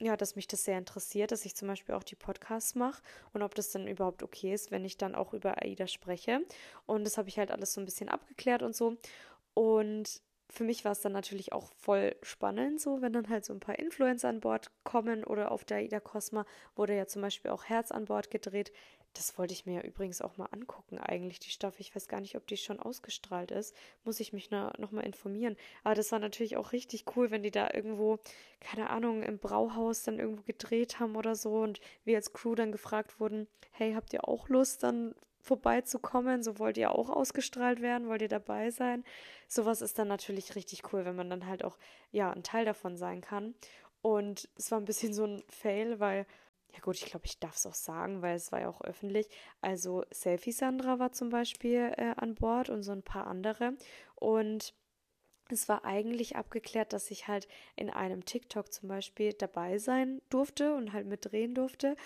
ja, 0.00 0.16
dass 0.16 0.34
mich 0.34 0.46
das 0.46 0.64
sehr 0.64 0.78
interessiert, 0.78 1.30
dass 1.30 1.44
ich 1.44 1.54
zum 1.54 1.68
Beispiel 1.68 1.94
auch 1.94 2.04
die 2.04 2.16
Podcasts 2.16 2.74
mache 2.74 3.02
und 3.34 3.42
ob 3.42 3.54
das 3.54 3.70
dann 3.70 3.86
überhaupt 3.86 4.22
okay 4.22 4.54
ist, 4.54 4.70
wenn 4.70 4.86
ich 4.86 4.96
dann 4.96 5.14
auch 5.14 5.34
über 5.34 5.62
AIDA 5.62 5.86
spreche. 5.88 6.40
Und 6.86 7.04
das 7.04 7.18
habe 7.18 7.28
ich 7.28 7.38
halt 7.38 7.50
alles 7.50 7.74
so 7.74 7.82
ein 7.82 7.84
bisschen 7.84 8.08
abgeklärt 8.08 8.62
und 8.62 8.74
so. 8.74 8.96
Und 9.52 10.22
für 10.54 10.64
mich 10.64 10.84
war 10.84 10.92
es 10.92 11.00
dann 11.00 11.12
natürlich 11.12 11.52
auch 11.52 11.72
voll 11.76 12.14
spannend, 12.22 12.80
so 12.80 13.02
wenn 13.02 13.12
dann 13.12 13.28
halt 13.28 13.44
so 13.44 13.52
ein 13.52 13.60
paar 13.60 13.78
Influencer 13.78 14.28
an 14.28 14.40
Bord 14.40 14.70
kommen 14.84 15.24
oder 15.24 15.50
auf 15.50 15.64
der 15.64 15.82
Ida 15.82 15.98
Cosma 15.98 16.46
wurde 16.76 16.96
ja 16.96 17.06
zum 17.06 17.22
Beispiel 17.22 17.50
auch 17.50 17.64
Herz 17.64 17.90
an 17.90 18.04
Bord 18.04 18.30
gedreht. 18.30 18.72
Das 19.14 19.36
wollte 19.36 19.52
ich 19.52 19.66
mir 19.66 19.74
ja 19.74 19.80
übrigens 19.82 20.20
auch 20.20 20.36
mal 20.36 20.46
angucken, 20.46 20.98
eigentlich, 20.98 21.40
die 21.40 21.50
Staffel. 21.50 21.80
Ich 21.80 21.94
weiß 21.94 22.08
gar 22.08 22.20
nicht, 22.20 22.36
ob 22.36 22.46
die 22.46 22.56
schon 22.56 22.80
ausgestrahlt 22.80 23.50
ist. 23.52 23.74
Muss 24.04 24.18
ich 24.18 24.32
mich 24.32 24.50
nochmal 24.50 25.04
informieren. 25.04 25.56
Aber 25.84 25.94
das 25.94 26.10
war 26.10 26.18
natürlich 26.18 26.56
auch 26.56 26.72
richtig 26.72 27.04
cool, 27.14 27.30
wenn 27.30 27.44
die 27.44 27.52
da 27.52 27.70
irgendwo, 27.72 28.18
keine 28.60 28.90
Ahnung, 28.90 29.22
im 29.22 29.38
Brauhaus 29.38 30.02
dann 30.02 30.18
irgendwo 30.18 30.42
gedreht 30.42 30.98
haben 30.98 31.14
oder 31.16 31.36
so 31.36 31.62
und 31.62 31.80
wir 32.04 32.16
als 32.16 32.32
Crew 32.32 32.54
dann 32.54 32.72
gefragt 32.72 33.20
wurden, 33.20 33.46
hey, 33.70 33.94
habt 33.94 34.12
ihr 34.12 34.28
auch 34.28 34.48
Lust, 34.48 34.82
dann 34.82 35.14
vorbeizukommen. 35.44 36.42
So 36.42 36.58
wollt 36.58 36.76
ihr 36.76 36.92
auch 36.92 37.10
ausgestrahlt 37.10 37.80
werden, 37.80 38.08
wollt 38.08 38.22
ihr 38.22 38.28
dabei 38.28 38.70
sein. 38.70 39.04
Sowas 39.46 39.82
ist 39.82 39.98
dann 39.98 40.08
natürlich 40.08 40.56
richtig 40.56 40.92
cool, 40.92 41.04
wenn 41.04 41.16
man 41.16 41.30
dann 41.30 41.46
halt 41.46 41.64
auch, 41.64 41.78
ja, 42.10 42.32
ein 42.32 42.42
Teil 42.42 42.64
davon 42.64 42.96
sein 42.96 43.20
kann. 43.20 43.54
Und 44.02 44.48
es 44.56 44.70
war 44.70 44.80
ein 44.80 44.86
bisschen 44.86 45.14
so 45.14 45.24
ein 45.24 45.44
Fail, 45.48 46.00
weil, 46.00 46.26
ja 46.72 46.80
gut, 46.80 46.96
ich 46.96 47.06
glaube, 47.06 47.26
ich 47.26 47.38
darf 47.38 47.56
es 47.56 47.66
auch 47.66 47.74
sagen, 47.74 48.22
weil 48.22 48.36
es 48.36 48.52
war 48.52 48.60
ja 48.60 48.68
auch 48.68 48.80
öffentlich. 48.80 49.28
Also 49.60 50.04
Selfie 50.10 50.52
Sandra 50.52 50.98
war 50.98 51.12
zum 51.12 51.28
Beispiel 51.28 51.92
äh, 51.96 52.14
an 52.16 52.34
Bord 52.34 52.70
und 52.70 52.82
so 52.82 52.92
ein 52.92 53.02
paar 53.02 53.26
andere. 53.26 53.74
Und 54.16 54.74
es 55.50 55.68
war 55.68 55.84
eigentlich 55.84 56.36
abgeklärt, 56.36 56.92
dass 56.92 57.10
ich 57.10 57.28
halt 57.28 57.48
in 57.76 57.90
einem 57.90 58.24
TikTok 58.24 58.72
zum 58.72 58.88
Beispiel 58.88 59.34
dabei 59.34 59.78
sein 59.78 60.22
durfte 60.30 60.74
und 60.74 60.92
halt 60.94 61.06
mitdrehen 61.06 61.54
durfte. 61.54 61.96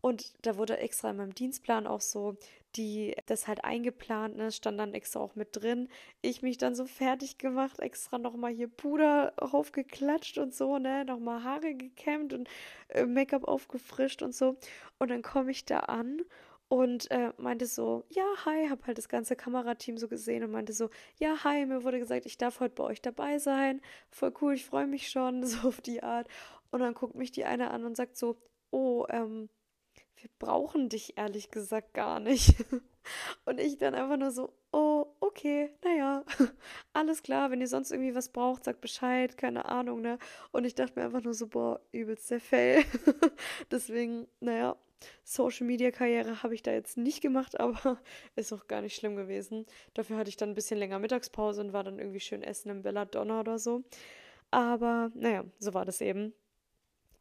Und 0.00 0.32
da 0.42 0.56
wurde 0.56 0.78
extra 0.78 1.10
in 1.10 1.16
meinem 1.16 1.34
Dienstplan 1.34 1.86
auch 1.86 2.00
so 2.00 2.36
die 2.76 3.16
das 3.26 3.48
halt 3.48 3.64
eingeplant, 3.64 4.36
ne, 4.36 4.52
stand 4.52 4.78
dann 4.78 4.94
extra 4.94 5.20
auch 5.20 5.34
mit 5.34 5.48
drin. 5.52 5.88
Ich 6.22 6.42
mich 6.42 6.58
dann 6.58 6.74
so 6.74 6.86
fertig 6.86 7.38
gemacht, 7.38 7.80
extra 7.80 8.18
nochmal 8.18 8.52
hier 8.52 8.68
Puder 8.68 9.32
aufgeklatscht 9.36 10.38
und 10.38 10.54
so, 10.54 10.78
ne, 10.78 11.04
nochmal 11.04 11.42
Haare 11.44 11.74
gekämmt 11.74 12.32
und 12.32 12.48
äh, 12.88 13.06
Make-up 13.06 13.44
aufgefrischt 13.44 14.22
und 14.22 14.34
so. 14.34 14.56
Und 14.98 15.10
dann 15.10 15.22
komme 15.22 15.50
ich 15.50 15.64
da 15.64 15.80
an 15.80 16.22
und 16.68 17.10
äh, 17.10 17.32
meinte 17.38 17.66
so, 17.66 18.04
ja, 18.10 18.24
hi, 18.44 18.68
hab 18.68 18.86
halt 18.86 18.98
das 18.98 19.08
ganze 19.08 19.36
Kamerateam 19.36 19.96
so 19.96 20.06
gesehen 20.06 20.44
und 20.44 20.50
meinte 20.50 20.72
so, 20.74 20.90
ja, 21.18 21.42
hi, 21.44 21.64
mir 21.66 21.82
wurde 21.82 21.98
gesagt, 21.98 22.26
ich 22.26 22.36
darf 22.38 22.60
heute 22.60 22.74
bei 22.74 22.84
euch 22.84 23.00
dabei 23.02 23.38
sein. 23.38 23.80
Voll 24.10 24.34
cool, 24.42 24.54
ich 24.54 24.66
freue 24.66 24.86
mich 24.86 25.08
schon, 25.08 25.44
so 25.46 25.68
auf 25.68 25.80
die 25.80 26.02
Art. 26.02 26.28
Und 26.70 26.80
dann 26.80 26.94
guckt 26.94 27.14
mich 27.14 27.32
die 27.32 27.44
eine 27.46 27.70
an 27.70 27.84
und 27.84 27.96
sagt 27.96 28.18
so, 28.18 28.36
oh, 28.70 29.06
ähm, 29.08 29.48
wir 30.20 30.30
brauchen 30.38 30.88
dich 30.88 31.16
ehrlich 31.16 31.50
gesagt 31.50 31.94
gar 31.94 32.20
nicht. 32.20 32.54
Und 33.44 33.58
ich 33.58 33.78
dann 33.78 33.94
einfach 33.94 34.18
nur 34.18 34.30
so, 34.30 34.52
oh, 34.72 35.06
okay, 35.20 35.70
naja, 35.82 36.24
alles 36.92 37.22
klar, 37.22 37.50
wenn 37.50 37.60
ihr 37.60 37.68
sonst 37.68 37.90
irgendwie 37.90 38.14
was 38.14 38.28
braucht, 38.28 38.64
sagt 38.64 38.80
Bescheid, 38.80 39.36
keine 39.36 39.64
Ahnung, 39.66 40.02
ne? 40.02 40.18
Und 40.52 40.64
ich 40.64 40.74
dachte 40.74 40.98
mir 40.98 41.06
einfach 41.06 41.22
nur 41.22 41.34
so, 41.34 41.46
boah, 41.46 41.80
übelst 41.92 42.30
der 42.30 42.40
Fail. 42.40 42.84
Deswegen, 43.70 44.28
naja, 44.40 44.76
Social 45.24 45.66
Media 45.66 45.90
Karriere 45.90 46.42
habe 46.42 46.54
ich 46.54 46.62
da 46.62 46.72
jetzt 46.72 46.96
nicht 46.96 47.20
gemacht, 47.20 47.58
aber 47.58 48.00
ist 48.36 48.52
auch 48.52 48.66
gar 48.66 48.82
nicht 48.82 48.96
schlimm 48.96 49.16
gewesen. 49.16 49.64
Dafür 49.94 50.16
hatte 50.16 50.28
ich 50.28 50.36
dann 50.36 50.50
ein 50.50 50.54
bisschen 50.54 50.78
länger 50.78 50.98
Mittagspause 50.98 51.60
und 51.60 51.72
war 51.72 51.84
dann 51.84 51.98
irgendwie 51.98 52.20
schön 52.20 52.42
essen 52.42 52.70
im 52.70 52.82
Belladonna 52.82 53.40
oder 53.40 53.58
so. 53.58 53.84
Aber 54.50 55.10
naja, 55.14 55.44
so 55.58 55.74
war 55.74 55.84
das 55.84 56.00
eben. 56.00 56.32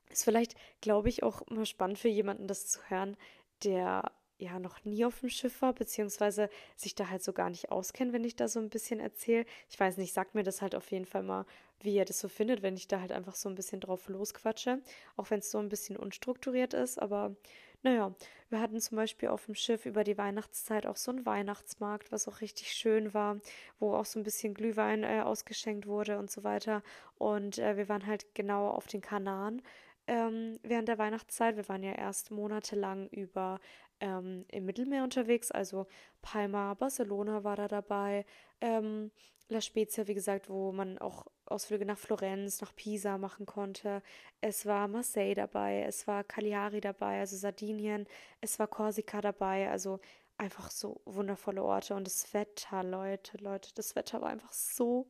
Ist 0.10 0.24
vielleicht, 0.24 0.56
glaube 0.82 1.10
ich, 1.10 1.24
auch 1.24 1.42
immer 1.44 1.66
spannend 1.66 2.00
für 2.00 2.08
jemanden, 2.08 2.48
das 2.48 2.68
zu 2.68 2.80
hören, 2.90 3.18
der 3.64 4.12
ja 4.40 4.60
noch 4.60 4.84
nie 4.86 5.04
auf 5.04 5.20
dem 5.20 5.30
Schiff 5.30 5.62
war, 5.62 5.74
beziehungsweise 5.74 6.50
sich 6.76 6.94
da 6.96 7.10
halt 7.10 7.24
so 7.24 7.34
gar 7.34 7.50
nicht 7.50 7.72
auskennt, 7.72 8.14
wenn 8.14 8.24
ich 8.24 8.36
da 8.36 8.48
so 8.48 8.60
ein 8.60 8.70
bisschen 8.70 9.00
erzähle. 9.00 9.46
Ich 9.70 9.80
weiß 9.80 9.98
nicht, 9.98 10.14
sagt 10.14 10.36
mir 10.36 10.44
das 10.44 10.62
halt 10.62 10.76
auf 10.76 10.92
jeden 10.92 11.06
Fall 11.06 11.24
mal, 11.24 11.46
wie 11.82 11.96
ihr 11.96 12.06
das 12.06 12.20
so 12.20 12.28
findet, 12.28 12.62
wenn 12.62 12.76
ich 12.76 12.88
da 12.88 13.02
halt 13.02 13.12
einfach 13.12 13.36
so 13.36 13.50
ein 13.50 13.56
bisschen 13.56 13.80
drauf 13.80 14.08
losquatsche, 14.10 14.82
auch 15.16 15.30
wenn 15.30 15.40
es 15.40 15.52
so 15.52 15.58
ein 15.58 15.70
bisschen 15.70 15.98
unstrukturiert 15.98 16.74
ist, 16.74 17.00
aber 17.00 17.36
naja, 17.84 18.14
wir 18.50 18.60
hatten 18.60 18.80
zum 18.80 18.96
Beispiel 18.96 19.30
auf 19.30 19.46
dem 19.46 19.56
Schiff 19.56 19.86
über 19.86 20.04
die 20.04 20.18
Weihnachtszeit 20.18 20.88
auch 20.88 20.96
so 20.96 21.12
einen 21.12 21.26
Weihnachtsmarkt, 21.26 22.12
was 22.12 22.28
auch 22.28 22.42
richtig 22.42 22.74
schön 22.74 23.14
war, 23.14 23.40
wo 23.80 23.94
auch 23.94 24.06
so 24.06 24.20
ein 24.20 24.24
bisschen 24.24 24.54
Glühwein 24.54 25.04
äh, 25.04 25.22
ausgeschenkt 25.24 25.86
wurde 25.86 26.18
und 26.18 26.32
so 26.32 26.44
weiter. 26.44 26.82
Und 27.18 27.60
äh, 27.60 27.78
wir 27.78 27.88
waren 27.88 28.08
halt 28.08 28.34
genau 28.34 28.70
auf 28.70 28.88
den 28.88 29.02
Kanaren 29.02 29.62
ähm, 30.08 30.58
während 30.64 30.88
der 30.88 30.98
Weihnachtszeit. 30.98 31.56
Wir 31.58 31.68
waren 31.70 31.84
ja 31.84 31.94
erst 31.94 32.32
monatelang 32.32 33.08
über 33.10 33.60
ähm, 34.00 34.46
im 34.50 34.66
Mittelmeer 34.66 35.04
unterwegs, 35.04 35.52
also 35.52 35.88
Palma, 36.22 36.74
Barcelona 36.76 37.44
war 37.44 37.56
da 37.56 37.68
dabei, 37.68 38.26
ähm, 38.62 39.12
La 39.50 39.62
Spezia, 39.62 40.08
wie 40.08 40.14
gesagt, 40.14 40.50
wo 40.50 40.74
man 40.74 40.98
auch 40.98 41.26
Ausflüge 41.46 41.86
nach 41.86 41.98
Florenz, 41.98 42.60
nach 42.60 42.76
Pisa 42.76 43.18
machen 43.18 43.46
konnte. 43.46 44.04
Es 44.42 44.66
war 44.66 44.90
Marseille 44.90 45.36
dabei, 45.36 45.84
es 45.84 46.06
war 46.06 46.26
Cagliari 46.26 46.82
dabei, 46.82 47.22
also 47.22 47.38
Sardinien, 47.38 48.08
es 48.42 48.60
war 48.60 48.68
Korsika 48.68 49.22
dabei, 49.22 49.70
also 49.72 50.00
einfach 50.38 50.70
so 50.70 51.02
wundervolle 51.06 51.64
Orte 51.64 51.96
und 51.96 52.06
das 52.06 52.34
Wetter, 52.34 52.84
Leute, 52.84 53.38
Leute, 53.38 53.74
das 53.74 53.96
Wetter 53.96 54.22
war 54.22 54.30
einfach 54.30 54.52
so 54.52 55.08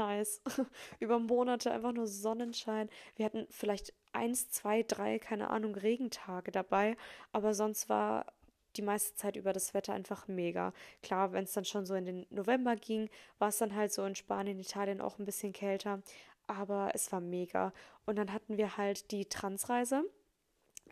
nice. 0.00 0.40
Über 0.98 1.18
Monate 1.18 1.70
einfach 1.70 1.92
nur 1.92 2.06
Sonnenschein. 2.06 2.88
Wir 3.16 3.26
hatten 3.26 3.46
vielleicht 3.50 3.92
eins, 4.12 4.50
zwei, 4.50 4.82
drei, 4.82 5.18
keine 5.18 5.50
Ahnung, 5.50 5.74
Regentage 5.74 6.50
dabei, 6.50 6.96
aber 7.32 7.54
sonst 7.54 7.88
war 7.88 8.26
die 8.76 8.82
meiste 8.82 9.14
Zeit 9.16 9.36
über 9.36 9.52
das 9.52 9.74
Wetter 9.74 9.92
einfach 9.92 10.28
mega. 10.28 10.72
Klar, 11.02 11.32
wenn 11.32 11.44
es 11.44 11.52
dann 11.52 11.64
schon 11.64 11.86
so 11.86 11.94
in 11.94 12.04
den 12.04 12.26
November 12.30 12.76
ging, 12.76 13.10
war 13.38 13.48
es 13.48 13.58
dann 13.58 13.74
halt 13.74 13.92
so 13.92 14.04
in 14.04 14.14
Spanien, 14.14 14.60
Italien 14.60 15.00
auch 15.00 15.18
ein 15.18 15.24
bisschen 15.24 15.52
kälter, 15.52 16.02
aber 16.46 16.92
es 16.94 17.10
war 17.12 17.20
mega. 17.20 17.72
Und 18.06 18.16
dann 18.16 18.32
hatten 18.32 18.56
wir 18.56 18.76
halt 18.76 19.10
die 19.10 19.26
Transreise. 19.26 20.04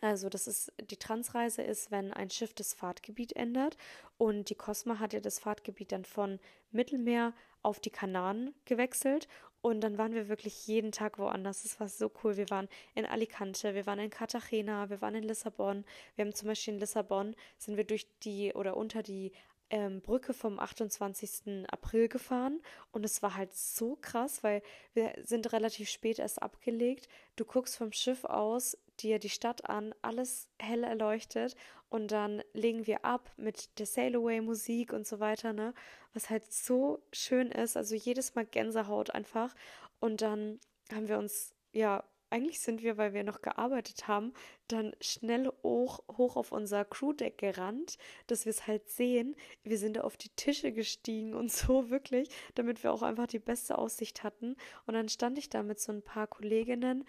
Also 0.01 0.29
das 0.29 0.47
ist 0.47 0.71
die 0.79 0.97
Transreise 0.97 1.61
ist, 1.61 1.91
wenn 1.91 2.13
ein 2.13 2.29
Schiff 2.29 2.53
das 2.53 2.73
Fahrtgebiet 2.73 3.35
ändert 3.35 3.75
und 4.17 4.49
die 4.49 4.55
Cosma 4.55 4.99
hat 4.99 5.13
ja 5.13 5.19
das 5.19 5.39
Fahrtgebiet 5.39 5.91
dann 5.91 6.05
von 6.05 6.39
Mittelmeer 6.71 7.33
auf 7.61 7.79
die 7.79 7.89
Kanaren 7.89 8.53
gewechselt 8.65 9.27
und 9.61 9.81
dann 9.81 9.97
waren 9.97 10.13
wir 10.13 10.29
wirklich 10.29 10.67
jeden 10.67 10.91
Tag 10.91 11.19
woanders. 11.19 11.65
Es 11.65 11.79
war 11.79 11.89
so 11.89 12.09
cool. 12.23 12.37
Wir 12.37 12.49
waren 12.49 12.69
in 12.95 13.05
Alicante, 13.05 13.75
wir 13.75 13.85
waren 13.85 13.99
in 13.99 14.09
Cartagena, 14.09 14.89
wir 14.89 15.01
waren 15.01 15.15
in 15.15 15.23
Lissabon. 15.23 15.83
Wir 16.15 16.25
haben 16.25 16.33
zum 16.33 16.47
Beispiel 16.47 16.75
in 16.75 16.79
Lissabon 16.79 17.35
sind 17.57 17.75
wir 17.75 17.83
durch 17.83 18.07
die 18.23 18.53
oder 18.53 18.77
unter 18.77 19.03
die 19.03 19.33
ähm, 19.69 20.01
Brücke 20.01 20.33
vom 20.33 20.59
28. 20.59 21.67
April 21.69 22.07
gefahren 22.07 22.61
und 22.91 23.05
es 23.05 23.21
war 23.21 23.35
halt 23.35 23.53
so 23.53 23.97
krass, 24.01 24.43
weil 24.43 24.63
wir 24.93 25.13
sind 25.23 25.51
relativ 25.51 25.89
spät 25.89 26.19
erst 26.19 26.41
abgelegt. 26.41 27.07
Du 27.35 27.45
guckst 27.45 27.77
vom 27.77 27.91
Schiff 27.91 28.23
aus 28.23 28.77
dir 28.99 29.19
die 29.19 29.29
Stadt 29.29 29.69
an, 29.69 29.93
alles 30.01 30.49
hell 30.57 30.83
erleuchtet 30.83 31.55
und 31.89 32.11
dann 32.11 32.43
legen 32.53 32.87
wir 32.87 33.05
ab 33.05 33.31
mit 33.37 33.79
der 33.79 33.85
Sail 33.85 34.15
Away 34.15 34.41
Musik 34.41 34.93
und 34.93 35.07
so 35.07 35.19
weiter, 35.19 35.53
ne? 35.53 35.73
Was 36.13 36.29
halt 36.29 36.51
so 36.51 37.01
schön 37.11 37.51
ist, 37.51 37.77
also 37.77 37.95
jedes 37.95 38.35
Mal 38.35 38.45
Gänsehaut 38.45 39.11
einfach 39.11 39.53
und 39.99 40.21
dann 40.21 40.59
haben 40.91 41.07
wir 41.07 41.17
uns 41.17 41.53
ja 41.71 42.03
eigentlich 42.29 42.59
sind 42.59 42.83
wir, 42.83 42.97
weil 42.97 43.13
wir 43.13 43.23
noch 43.23 43.41
gearbeitet 43.41 44.07
haben, 44.07 44.33
dann 44.67 44.95
schnell 45.01 45.51
hoch, 45.63 46.03
hoch 46.17 46.35
auf 46.35 46.51
unser 46.51 46.85
Crewdeck 46.85 47.37
gerannt, 47.37 47.97
dass 48.27 48.45
wir 48.45 48.51
es 48.51 48.67
halt 48.67 48.87
sehen. 48.87 49.35
Wir 49.63 49.77
sind 49.77 49.99
auf 49.99 50.17
die 50.17 50.29
Tische 50.29 50.71
gestiegen 50.71 51.33
und 51.33 51.51
so 51.51 51.89
wirklich, 51.89 52.29
damit 52.55 52.83
wir 52.83 52.93
auch 52.93 53.01
einfach 53.01 53.27
die 53.27 53.39
beste 53.39 53.77
Aussicht 53.77 54.23
hatten. 54.23 54.55
Und 54.85 54.93
dann 54.93 55.09
stand 55.09 55.37
ich 55.37 55.49
da 55.49 55.63
mit 55.63 55.79
so 55.79 55.91
ein 55.91 56.03
paar 56.03 56.27
Kolleginnen 56.27 57.05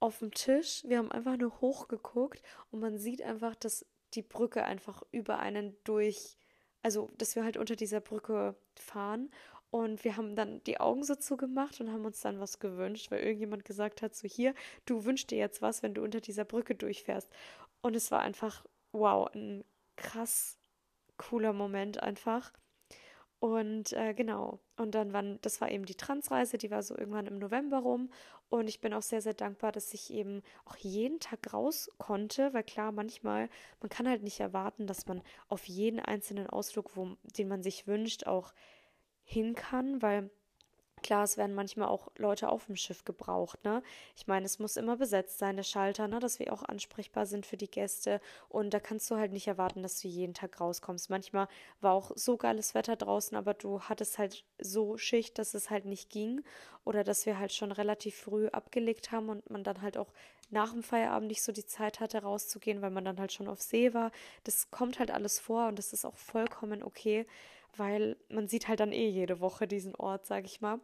auf 0.00 0.18
dem 0.18 0.32
Tisch. 0.32 0.82
Wir 0.86 0.98
haben 0.98 1.12
einfach 1.12 1.36
nur 1.36 1.60
hochgeguckt 1.60 2.42
und 2.70 2.80
man 2.80 2.98
sieht 2.98 3.22
einfach, 3.22 3.54
dass 3.54 3.86
die 4.14 4.22
Brücke 4.22 4.64
einfach 4.64 5.02
über 5.12 5.38
einen 5.38 5.76
durch, 5.84 6.36
also 6.82 7.10
dass 7.18 7.36
wir 7.36 7.44
halt 7.44 7.56
unter 7.56 7.76
dieser 7.76 8.00
Brücke 8.00 8.56
fahren 8.74 9.30
und 9.70 10.04
wir 10.04 10.16
haben 10.16 10.36
dann 10.36 10.62
die 10.64 10.80
Augen 10.80 11.02
so 11.04 11.14
zugemacht 11.16 11.80
und 11.80 11.92
haben 11.92 12.04
uns 12.04 12.20
dann 12.20 12.40
was 12.40 12.60
gewünscht, 12.60 13.10
weil 13.10 13.20
irgendjemand 13.20 13.64
gesagt 13.64 14.00
hat, 14.00 14.14
so 14.14 14.28
hier, 14.28 14.54
du 14.86 15.04
wünschst 15.04 15.30
dir 15.30 15.38
jetzt 15.38 15.60
was, 15.60 15.82
wenn 15.82 15.94
du 15.94 16.02
unter 16.02 16.20
dieser 16.20 16.44
Brücke 16.44 16.74
durchfährst. 16.74 17.28
Und 17.82 17.96
es 17.96 18.10
war 18.10 18.20
einfach, 18.20 18.64
wow, 18.92 19.28
ein 19.34 19.64
krass 19.96 20.56
cooler 21.18 21.52
Moment 21.52 22.02
einfach. 22.02 22.52
Und 23.38 23.92
äh, 23.92 24.14
genau, 24.14 24.60
und 24.76 24.94
dann 24.94 25.12
waren, 25.12 25.38
das 25.42 25.60
war 25.60 25.70
eben 25.70 25.84
die 25.84 25.94
Transreise, 25.94 26.56
die 26.58 26.70
war 26.70 26.82
so 26.82 26.96
irgendwann 26.96 27.26
im 27.26 27.38
November 27.38 27.78
rum. 27.78 28.10
Und 28.48 28.68
ich 28.68 28.80
bin 28.80 28.94
auch 28.94 29.02
sehr, 29.02 29.20
sehr 29.20 29.34
dankbar, 29.34 29.72
dass 29.72 29.92
ich 29.92 30.12
eben 30.12 30.42
auch 30.64 30.76
jeden 30.76 31.18
Tag 31.18 31.52
raus 31.52 31.90
konnte, 31.98 32.54
weil 32.54 32.62
klar, 32.62 32.92
manchmal, 32.92 33.48
man 33.80 33.88
kann 33.88 34.08
halt 34.08 34.22
nicht 34.22 34.38
erwarten, 34.38 34.86
dass 34.86 35.06
man 35.06 35.22
auf 35.48 35.64
jeden 35.64 35.98
einzelnen 35.98 36.48
Ausflug, 36.48 36.96
wo, 36.96 37.16
den 37.36 37.48
man 37.48 37.62
sich 37.62 37.86
wünscht, 37.86 38.26
auch 38.26 38.52
hin 39.24 39.54
kann, 39.54 40.00
weil 40.00 40.30
Klar, 41.06 41.22
es 41.22 41.36
werden 41.36 41.54
manchmal 41.54 41.86
auch 41.86 42.08
Leute 42.16 42.48
auf 42.48 42.66
dem 42.66 42.74
Schiff 42.74 43.04
gebraucht, 43.04 43.62
ne? 43.62 43.80
Ich 44.16 44.26
meine, 44.26 44.44
es 44.44 44.58
muss 44.58 44.76
immer 44.76 44.96
besetzt 44.96 45.38
sein, 45.38 45.54
der 45.54 45.62
Schalter, 45.62 46.08
ne? 46.08 46.18
Dass 46.18 46.40
wir 46.40 46.52
auch 46.52 46.64
ansprechbar 46.64 47.26
sind 47.26 47.46
für 47.46 47.56
die 47.56 47.70
Gäste. 47.70 48.20
Und 48.48 48.74
da 48.74 48.80
kannst 48.80 49.08
du 49.12 49.16
halt 49.16 49.30
nicht 49.32 49.46
erwarten, 49.46 49.84
dass 49.84 50.00
du 50.00 50.08
jeden 50.08 50.34
Tag 50.34 50.60
rauskommst. 50.60 51.08
Manchmal 51.08 51.46
war 51.80 51.92
auch 51.92 52.10
so 52.16 52.36
geiles 52.36 52.74
Wetter 52.74 52.96
draußen, 52.96 53.36
aber 53.36 53.54
du 53.54 53.82
hattest 53.82 54.18
halt 54.18 54.44
so 54.58 54.96
Schicht, 54.96 55.38
dass 55.38 55.54
es 55.54 55.70
halt 55.70 55.84
nicht 55.84 56.10
ging. 56.10 56.42
Oder 56.84 57.04
dass 57.04 57.24
wir 57.24 57.38
halt 57.38 57.52
schon 57.52 57.70
relativ 57.70 58.16
früh 58.16 58.48
abgelegt 58.48 59.12
haben 59.12 59.28
und 59.28 59.48
man 59.48 59.62
dann 59.62 59.82
halt 59.82 59.96
auch 59.98 60.12
nach 60.50 60.72
dem 60.72 60.82
Feierabend 60.82 61.28
nicht 61.28 61.42
so 61.42 61.52
die 61.52 61.66
Zeit 61.66 62.00
hatte, 62.00 62.22
rauszugehen, 62.22 62.82
weil 62.82 62.90
man 62.90 63.04
dann 63.04 63.20
halt 63.20 63.32
schon 63.32 63.48
auf 63.48 63.62
See 63.62 63.94
war. 63.94 64.10
Das 64.42 64.72
kommt 64.72 64.98
halt 64.98 65.12
alles 65.12 65.38
vor 65.38 65.68
und 65.68 65.78
das 65.78 65.92
ist 65.92 66.04
auch 66.04 66.16
vollkommen 66.16 66.82
okay 66.82 67.26
weil 67.76 68.16
man 68.28 68.48
sieht 68.48 68.68
halt 68.68 68.80
dann 68.80 68.92
eh 68.92 69.08
jede 69.08 69.40
Woche 69.40 69.66
diesen 69.66 69.94
Ort, 69.94 70.26
sag 70.26 70.44
ich 70.44 70.60
mal. 70.60 70.80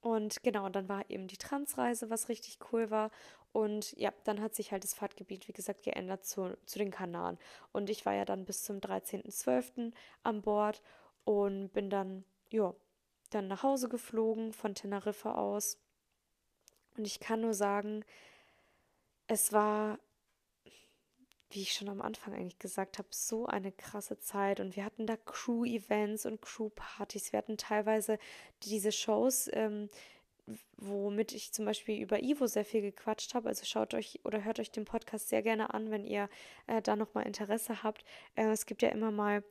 Und 0.00 0.42
genau, 0.42 0.68
dann 0.68 0.88
war 0.88 1.08
eben 1.10 1.26
die 1.26 1.36
Transreise, 1.36 2.10
was 2.10 2.28
richtig 2.28 2.58
cool 2.70 2.90
war. 2.90 3.10
Und 3.52 3.92
ja, 3.96 4.12
dann 4.24 4.40
hat 4.40 4.54
sich 4.54 4.70
halt 4.70 4.84
das 4.84 4.94
Fahrtgebiet, 4.94 5.48
wie 5.48 5.52
gesagt, 5.52 5.82
geändert 5.82 6.24
zu, 6.24 6.56
zu 6.66 6.78
den 6.78 6.90
Kanaren. 6.90 7.38
Und 7.72 7.90
ich 7.90 8.06
war 8.06 8.14
ja 8.14 8.24
dann 8.24 8.44
bis 8.44 8.62
zum 8.62 8.78
13.12. 8.78 9.92
an 10.22 10.42
Bord 10.42 10.82
und 11.24 11.72
bin 11.72 11.90
dann, 11.90 12.24
ja, 12.50 12.74
dann 13.30 13.48
nach 13.48 13.62
Hause 13.62 13.88
geflogen 13.88 14.52
von 14.52 14.74
Teneriffa 14.74 15.34
aus. 15.34 15.78
Und 16.96 17.06
ich 17.06 17.18
kann 17.18 17.40
nur 17.40 17.54
sagen, 17.54 18.04
es 19.26 19.52
war 19.52 19.98
wie 21.50 21.62
ich 21.62 21.72
schon 21.72 21.88
am 21.88 22.02
Anfang 22.02 22.34
eigentlich 22.34 22.58
gesagt 22.58 22.98
habe, 22.98 23.08
so 23.10 23.46
eine 23.46 23.72
krasse 23.72 24.18
Zeit 24.18 24.60
und 24.60 24.76
wir 24.76 24.84
hatten 24.84 25.06
da 25.06 25.16
Crew-Events 25.16 26.26
und 26.26 26.42
Crew-Partys. 26.42 27.32
Wir 27.32 27.38
hatten 27.38 27.56
teilweise 27.56 28.18
diese 28.62 28.92
Shows, 28.92 29.48
ähm, 29.52 29.88
womit 30.76 31.32
ich 31.32 31.52
zum 31.52 31.64
Beispiel 31.64 32.00
über 32.00 32.22
Ivo 32.22 32.46
sehr 32.46 32.64
viel 32.64 32.82
gequatscht 32.82 33.34
habe. 33.34 33.48
Also 33.48 33.64
schaut 33.64 33.94
euch 33.94 34.20
oder 34.24 34.44
hört 34.44 34.60
euch 34.60 34.70
den 34.70 34.84
Podcast 34.84 35.28
sehr 35.28 35.42
gerne 35.42 35.72
an, 35.74 35.90
wenn 35.90 36.04
ihr 36.04 36.28
äh, 36.66 36.82
da 36.82 36.96
nochmal 36.96 37.26
Interesse 37.26 37.82
habt. 37.82 38.04
Äh, 38.34 38.48
es 38.48 38.66
gibt 38.66 38.82
ja 38.82 38.90
immer 38.90 39.10
mal 39.10 39.42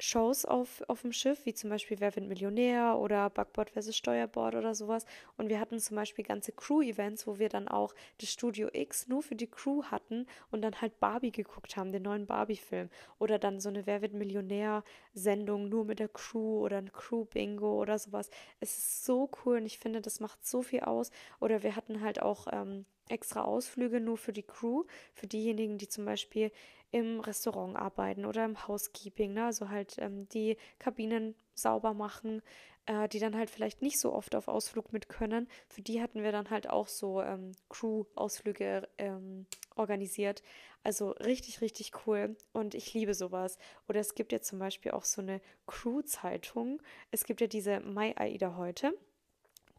Shows 0.00 0.44
auf, 0.44 0.82
auf 0.86 1.02
dem 1.02 1.12
Schiff, 1.12 1.44
wie 1.44 1.54
zum 1.54 1.70
Beispiel 1.70 1.98
Wer 1.98 2.14
wird 2.14 2.26
Millionär 2.26 2.98
oder 2.98 3.28
Backboard 3.30 3.70
vs. 3.70 3.96
Steuerbord 3.96 4.54
oder 4.54 4.74
sowas. 4.74 5.06
Und 5.36 5.48
wir 5.48 5.58
hatten 5.58 5.80
zum 5.80 5.96
Beispiel 5.96 6.24
ganze 6.24 6.52
Crew-Events, 6.52 7.26
wo 7.26 7.38
wir 7.38 7.48
dann 7.48 7.66
auch 7.66 7.94
das 8.20 8.30
Studio 8.30 8.68
X 8.72 9.08
nur 9.08 9.22
für 9.22 9.34
die 9.34 9.48
Crew 9.48 9.82
hatten 9.84 10.26
und 10.50 10.62
dann 10.62 10.80
halt 10.80 11.00
Barbie 11.00 11.32
geguckt 11.32 11.76
haben, 11.76 11.90
den 11.90 12.02
neuen 12.02 12.26
Barbie-Film. 12.26 12.90
Oder 13.18 13.38
dann 13.38 13.60
so 13.60 13.68
eine 13.68 13.86
Wer 13.86 14.00
wird 14.00 14.12
Millionär-Sendung 14.12 15.68
nur 15.68 15.84
mit 15.84 15.98
der 15.98 16.08
Crew 16.08 16.64
oder 16.64 16.78
ein 16.78 16.92
Crew-Bingo 16.92 17.80
oder 17.80 17.98
sowas. 17.98 18.30
Es 18.60 18.78
ist 18.78 19.04
so 19.04 19.28
cool 19.44 19.56
und 19.56 19.66
ich 19.66 19.78
finde, 19.78 20.00
das 20.00 20.20
macht 20.20 20.46
so 20.46 20.62
viel 20.62 20.80
aus. 20.80 21.10
Oder 21.40 21.62
wir 21.64 21.74
hatten 21.74 22.00
halt 22.02 22.22
auch 22.22 22.46
ähm, 22.52 22.86
extra 23.08 23.42
Ausflüge 23.42 24.00
nur 24.00 24.16
für 24.16 24.32
die 24.32 24.42
Crew, 24.42 24.84
für 25.14 25.26
diejenigen, 25.26 25.78
die 25.78 25.88
zum 25.88 26.04
Beispiel 26.04 26.50
im 26.90 27.20
Restaurant 27.20 27.76
arbeiten 27.76 28.24
oder 28.24 28.44
im 28.44 28.66
Housekeeping, 28.66 29.34
ne? 29.34 29.46
also 29.46 29.68
halt 29.68 29.96
ähm, 29.98 30.28
die 30.28 30.56
Kabinen 30.78 31.34
sauber 31.54 31.92
machen, 31.92 32.42
äh, 32.86 33.08
die 33.08 33.18
dann 33.18 33.36
halt 33.36 33.50
vielleicht 33.50 33.82
nicht 33.82 34.00
so 34.00 34.12
oft 34.12 34.34
auf 34.34 34.48
Ausflug 34.48 34.92
mit 34.92 35.08
können. 35.08 35.48
Für 35.68 35.82
die 35.82 36.00
hatten 36.00 36.22
wir 36.22 36.32
dann 36.32 36.50
halt 36.50 36.70
auch 36.70 36.88
so 36.88 37.20
ähm, 37.20 37.52
Crew-Ausflüge 37.68 38.88
ähm, 38.96 39.46
organisiert. 39.76 40.42
Also 40.82 41.10
richtig, 41.10 41.60
richtig 41.60 41.92
cool 42.06 42.36
und 42.52 42.74
ich 42.74 42.94
liebe 42.94 43.14
sowas. 43.14 43.58
Oder 43.88 44.00
es 44.00 44.14
gibt 44.14 44.32
ja 44.32 44.40
zum 44.40 44.58
Beispiel 44.58 44.92
auch 44.92 45.04
so 45.04 45.20
eine 45.20 45.40
Crew-Zeitung. 45.66 46.80
Es 47.10 47.24
gibt 47.24 47.40
ja 47.40 47.46
diese 47.46 47.80
My 47.80 48.14
Aida 48.16 48.56
heute 48.56 48.94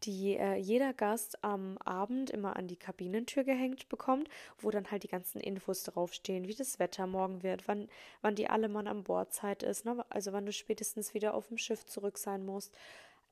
die 0.04 0.36
äh, 0.36 0.56
jeder 0.56 0.92
Gast 0.92 1.42
am 1.44 1.78
Abend 1.78 2.30
immer 2.30 2.56
an 2.56 2.68
die 2.68 2.76
Kabinentür 2.76 3.44
gehängt 3.44 3.88
bekommt, 3.88 4.28
wo 4.58 4.70
dann 4.70 4.90
halt 4.90 5.02
die 5.02 5.08
ganzen 5.08 5.40
Infos 5.40 5.82
draufstehen, 5.82 6.48
wie 6.48 6.54
das 6.54 6.78
Wetter 6.78 7.06
morgen 7.06 7.42
wird, 7.42 7.68
wann, 7.68 7.88
wann 8.22 8.34
die 8.34 8.48
Allemann 8.48 8.86
an 8.86 9.04
Bordzeit 9.04 9.62
ist, 9.62 9.84
ne? 9.84 10.04
also 10.08 10.32
wann 10.32 10.46
du 10.46 10.52
spätestens 10.52 11.14
wieder 11.14 11.34
auf 11.34 11.48
dem 11.48 11.58
Schiff 11.58 11.84
zurück 11.84 12.18
sein 12.18 12.44
musst. 12.44 12.74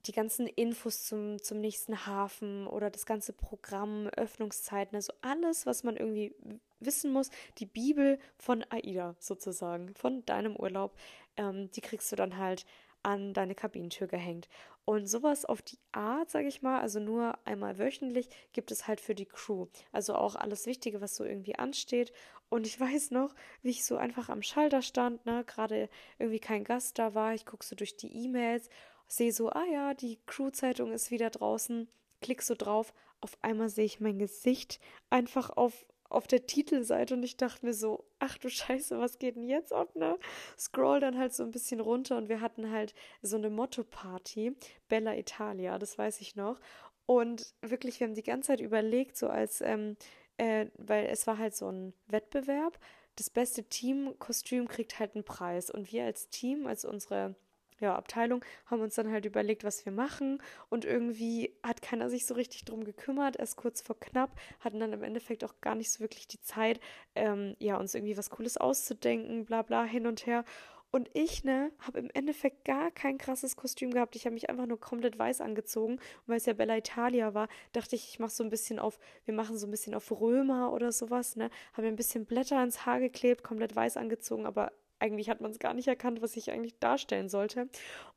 Die 0.06 0.12
ganzen 0.12 0.46
Infos 0.46 1.06
zum, 1.06 1.42
zum 1.42 1.60
nächsten 1.60 2.06
Hafen 2.06 2.66
oder 2.68 2.88
das 2.88 3.04
ganze 3.04 3.32
Programm, 3.32 4.06
Öffnungszeiten, 4.08 4.94
also 4.94 5.12
alles, 5.22 5.66
was 5.66 5.82
man 5.82 5.96
irgendwie 5.96 6.34
wissen 6.80 7.12
muss, 7.12 7.30
die 7.58 7.66
Bibel 7.66 8.18
von 8.36 8.64
AIDA 8.70 9.16
sozusagen, 9.18 9.94
von 9.94 10.24
deinem 10.24 10.54
Urlaub, 10.54 10.96
ähm, 11.36 11.70
die 11.72 11.80
kriegst 11.80 12.12
du 12.12 12.16
dann 12.16 12.36
halt 12.36 12.64
an 13.02 13.32
deine 13.34 13.54
Kabinentür 13.54 14.06
gehängt. 14.06 14.48
Und 14.84 15.06
sowas 15.06 15.44
auf 15.44 15.60
die 15.60 15.78
Art, 15.92 16.30
sage 16.30 16.48
ich 16.48 16.62
mal, 16.62 16.80
also 16.80 16.98
nur 16.98 17.38
einmal 17.46 17.78
wöchentlich, 17.78 18.28
gibt 18.52 18.70
es 18.70 18.88
halt 18.88 19.00
für 19.00 19.14
die 19.14 19.26
Crew. 19.26 19.66
Also 19.92 20.14
auch 20.14 20.34
alles 20.34 20.64
Wichtige, 20.66 21.00
was 21.00 21.14
so 21.14 21.24
irgendwie 21.24 21.56
ansteht. 21.56 22.12
Und 22.48 22.66
ich 22.66 22.80
weiß 22.80 23.10
noch, 23.10 23.34
wie 23.62 23.70
ich 23.70 23.84
so 23.84 23.96
einfach 23.96 24.28
am 24.28 24.42
Schalter 24.42 24.80
stand, 24.82 25.26
ne, 25.26 25.44
gerade 25.44 25.88
irgendwie 26.18 26.40
kein 26.40 26.64
Gast 26.64 26.98
da 26.98 27.14
war. 27.14 27.34
Ich 27.34 27.44
gucke 27.44 27.66
so 27.66 27.76
durch 27.76 27.96
die 27.96 28.24
E-Mails, 28.24 28.70
sehe 29.08 29.32
so, 29.32 29.50
ah 29.50 29.66
ja, 29.70 29.94
die 29.94 30.18
Crew-Zeitung 30.26 30.92
ist 30.92 31.10
wieder 31.10 31.30
draußen, 31.30 31.88
klick 32.20 32.42
so 32.42 32.54
drauf. 32.54 32.94
Auf 33.20 33.36
einmal 33.42 33.68
sehe 33.68 33.84
ich 33.84 34.00
mein 34.00 34.18
Gesicht 34.18 34.80
einfach 35.10 35.50
auf 35.50 35.84
auf 36.08 36.26
der 36.26 36.46
Titelseite 36.46 37.14
und 37.14 37.22
ich 37.22 37.36
dachte 37.36 37.66
mir 37.66 37.74
so, 37.74 38.04
ach 38.18 38.38
du 38.38 38.48
Scheiße, 38.48 38.98
was 38.98 39.18
geht 39.18 39.36
denn 39.36 39.44
jetzt 39.44 39.72
ab, 39.72 39.94
ne? 39.94 40.18
Scroll 40.58 41.00
dann 41.00 41.18
halt 41.18 41.34
so 41.34 41.42
ein 41.42 41.50
bisschen 41.50 41.80
runter 41.80 42.16
und 42.16 42.28
wir 42.28 42.40
hatten 42.40 42.70
halt 42.70 42.94
so 43.22 43.36
eine 43.36 43.50
Motto-Party, 43.50 44.56
Bella 44.88 45.16
Italia, 45.16 45.78
das 45.78 45.98
weiß 45.98 46.20
ich 46.20 46.36
noch. 46.36 46.58
Und 47.06 47.54
wirklich, 47.62 48.00
wir 48.00 48.06
haben 48.06 48.14
die 48.14 48.22
ganze 48.22 48.48
Zeit 48.48 48.60
überlegt, 48.60 49.16
so 49.16 49.28
als, 49.28 49.62
ähm, 49.62 49.96
äh, 50.36 50.66
weil 50.76 51.06
es 51.06 51.26
war 51.26 51.38
halt 51.38 51.56
so 51.56 51.70
ein 51.70 51.94
Wettbewerb. 52.06 52.78
Das 53.16 53.30
beste 53.30 53.64
Team-Kostüm 53.64 54.68
kriegt 54.68 54.98
halt 54.98 55.14
einen 55.14 55.24
Preis. 55.24 55.70
Und 55.70 55.90
wir 55.90 56.04
als 56.04 56.28
Team, 56.28 56.66
als 56.66 56.84
unsere 56.84 57.34
ja, 57.80 57.94
Abteilung, 57.94 58.44
haben 58.66 58.82
uns 58.82 58.94
dann 58.94 59.10
halt 59.10 59.24
überlegt, 59.24 59.64
was 59.64 59.84
wir 59.84 59.92
machen. 59.92 60.42
Und 60.68 60.84
irgendwie 60.84 61.56
hat 61.62 61.82
keiner 61.82 62.10
sich 62.10 62.26
so 62.26 62.34
richtig 62.34 62.64
drum 62.64 62.84
gekümmert, 62.84 63.36
erst 63.36 63.56
kurz 63.56 63.80
vor 63.80 63.98
knapp, 63.98 64.38
hatten 64.60 64.80
dann 64.80 64.92
im 64.92 65.02
Endeffekt 65.02 65.44
auch 65.44 65.60
gar 65.60 65.74
nicht 65.74 65.90
so 65.90 66.00
wirklich 66.00 66.26
die 66.26 66.40
Zeit, 66.40 66.80
ähm, 67.14 67.56
ja, 67.58 67.76
uns 67.76 67.94
irgendwie 67.94 68.16
was 68.16 68.30
Cooles 68.30 68.56
auszudenken, 68.56 69.44
bla 69.44 69.62
bla, 69.62 69.84
hin 69.84 70.06
und 70.06 70.26
her. 70.26 70.44
Und 70.90 71.10
ich, 71.12 71.44
ne, 71.44 71.70
habe 71.80 71.98
im 71.98 72.10
Endeffekt 72.14 72.64
gar 72.64 72.90
kein 72.90 73.18
krasses 73.18 73.56
Kostüm 73.56 73.90
gehabt. 73.90 74.16
Ich 74.16 74.24
habe 74.24 74.32
mich 74.32 74.48
einfach 74.48 74.64
nur 74.64 74.80
komplett 74.80 75.18
weiß 75.18 75.42
angezogen. 75.42 75.94
Und 75.94 76.28
weil 76.28 76.38
es 76.38 76.46
ja 76.46 76.54
Bella 76.54 76.78
Italia 76.78 77.34
war, 77.34 77.48
dachte 77.72 77.94
ich, 77.94 78.08
ich 78.08 78.18
mache 78.18 78.30
so 78.30 78.42
ein 78.42 78.48
bisschen 78.48 78.78
auf, 78.78 78.98
wir 79.26 79.34
machen 79.34 79.58
so 79.58 79.66
ein 79.66 79.70
bisschen 79.70 79.94
auf 79.94 80.10
Römer 80.10 80.72
oder 80.72 80.90
sowas, 80.90 81.36
ne. 81.36 81.50
Habe 81.72 81.82
mir 81.82 81.88
ein 81.88 81.96
bisschen 81.96 82.24
Blätter 82.24 82.62
ins 82.64 82.86
Haar 82.86 83.00
geklebt, 83.00 83.42
komplett 83.42 83.76
weiß 83.76 83.98
angezogen, 83.98 84.46
aber 84.46 84.72
eigentlich 84.98 85.30
hat 85.30 85.40
man 85.40 85.50
es 85.50 85.58
gar 85.58 85.74
nicht 85.74 85.88
erkannt, 85.88 86.22
was 86.22 86.36
ich 86.36 86.50
eigentlich 86.50 86.78
darstellen 86.78 87.28
sollte. 87.28 87.68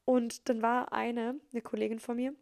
Und 0.06 0.50
dann 0.50 0.62
war 0.62 0.94
eine, 0.94 1.40
eine 1.52 1.62
Kollegin 1.62 2.00
von 2.00 2.16
mir, 2.16 2.34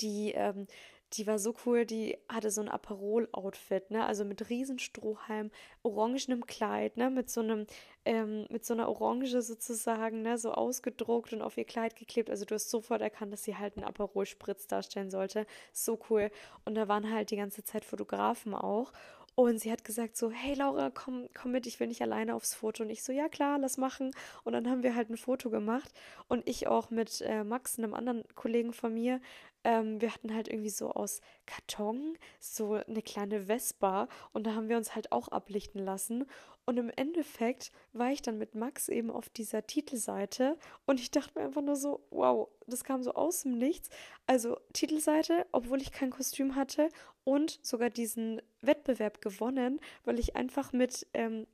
die, 0.00 0.32
ähm, 0.32 0.66
die 1.14 1.26
war 1.26 1.38
so 1.38 1.54
cool, 1.66 1.84
die 1.84 2.16
hatte 2.28 2.50
so 2.50 2.62
ein 2.62 2.68
Aperol-Outfit, 2.68 3.90
ne? 3.90 4.06
Also 4.06 4.24
mit 4.24 4.48
Riesenstrohhalm, 4.48 5.50
orangenem 5.82 6.46
Kleid, 6.46 6.96
ne? 6.96 7.10
Mit 7.10 7.30
so 7.30 7.42
einem, 7.42 7.66
ähm, 8.04 8.46
mit 8.48 8.64
so 8.64 8.72
einer 8.72 8.88
Orange 8.88 9.42
sozusagen, 9.42 10.22
ne? 10.22 10.38
So 10.38 10.52
ausgedruckt 10.52 11.32
und 11.34 11.42
auf 11.42 11.58
ihr 11.58 11.64
Kleid 11.64 11.96
geklebt. 11.96 12.30
Also 12.30 12.44
du 12.46 12.54
hast 12.54 12.70
sofort 12.70 13.02
erkannt, 13.02 13.32
dass 13.32 13.44
sie 13.44 13.56
halt 13.56 13.76
einen 13.76 13.84
Aperol-Spritz 13.84 14.66
darstellen 14.66 15.10
sollte. 15.10 15.46
So 15.72 15.98
cool. 16.08 16.30
Und 16.64 16.76
da 16.76 16.88
waren 16.88 17.12
halt 17.12 17.30
die 17.30 17.36
ganze 17.36 17.62
Zeit 17.62 17.84
Fotografen 17.84 18.54
auch. 18.54 18.92
Und 19.34 19.58
sie 19.58 19.72
hat 19.72 19.84
gesagt 19.84 20.16
so, 20.16 20.30
hey 20.30 20.54
Laura, 20.54 20.90
komm, 20.90 21.28
komm 21.34 21.52
mit, 21.52 21.66
ich 21.66 21.80
will 21.80 21.86
nicht 21.86 22.02
alleine 22.02 22.34
aufs 22.34 22.54
Foto. 22.54 22.82
Und 22.82 22.90
ich 22.90 23.02
so, 23.02 23.12
ja 23.12 23.28
klar, 23.28 23.58
lass 23.58 23.78
machen. 23.78 24.10
Und 24.44 24.52
dann 24.52 24.68
haben 24.68 24.82
wir 24.82 24.94
halt 24.94 25.08
ein 25.08 25.16
Foto 25.16 25.48
gemacht. 25.48 25.90
Und 26.28 26.46
ich 26.46 26.66
auch 26.66 26.90
mit 26.90 27.22
äh, 27.22 27.42
Max, 27.42 27.78
einem 27.78 27.94
anderen 27.94 28.24
Kollegen 28.34 28.72
von 28.72 28.92
mir. 28.92 29.20
Ähm, 29.64 30.00
wir 30.00 30.12
hatten 30.12 30.34
halt 30.34 30.48
irgendwie 30.48 30.70
so 30.70 30.90
aus 30.90 31.20
Karton 31.46 32.18
so 32.40 32.74
eine 32.74 33.00
kleine 33.00 33.46
Vespa. 33.46 34.08
Und 34.32 34.46
da 34.46 34.54
haben 34.54 34.68
wir 34.68 34.76
uns 34.76 34.94
halt 34.94 35.12
auch 35.12 35.28
ablichten 35.28 35.82
lassen. 35.82 36.26
Und 36.64 36.78
im 36.78 36.90
Endeffekt 36.94 37.72
war 37.92 38.12
ich 38.12 38.22
dann 38.22 38.38
mit 38.38 38.54
Max 38.54 38.88
eben 38.88 39.10
auf 39.10 39.28
dieser 39.28 39.66
Titelseite 39.66 40.56
und 40.86 41.00
ich 41.00 41.10
dachte 41.10 41.38
mir 41.38 41.44
einfach 41.44 41.62
nur 41.62 41.74
so, 41.74 42.06
wow, 42.10 42.48
das 42.68 42.84
kam 42.84 43.02
so 43.02 43.14
aus 43.14 43.42
dem 43.42 43.58
Nichts. 43.58 43.88
Also 44.26 44.56
Titelseite, 44.72 45.46
obwohl 45.50 45.82
ich 45.82 45.90
kein 45.90 46.10
Kostüm 46.10 46.54
hatte 46.54 46.88
und 47.24 47.58
sogar 47.62 47.90
diesen 47.90 48.40
Wettbewerb 48.60 49.20
gewonnen, 49.20 49.80
weil 50.04 50.20
ich 50.20 50.36
einfach 50.36 50.72
mit 50.72 51.06
ähm, 51.14 51.46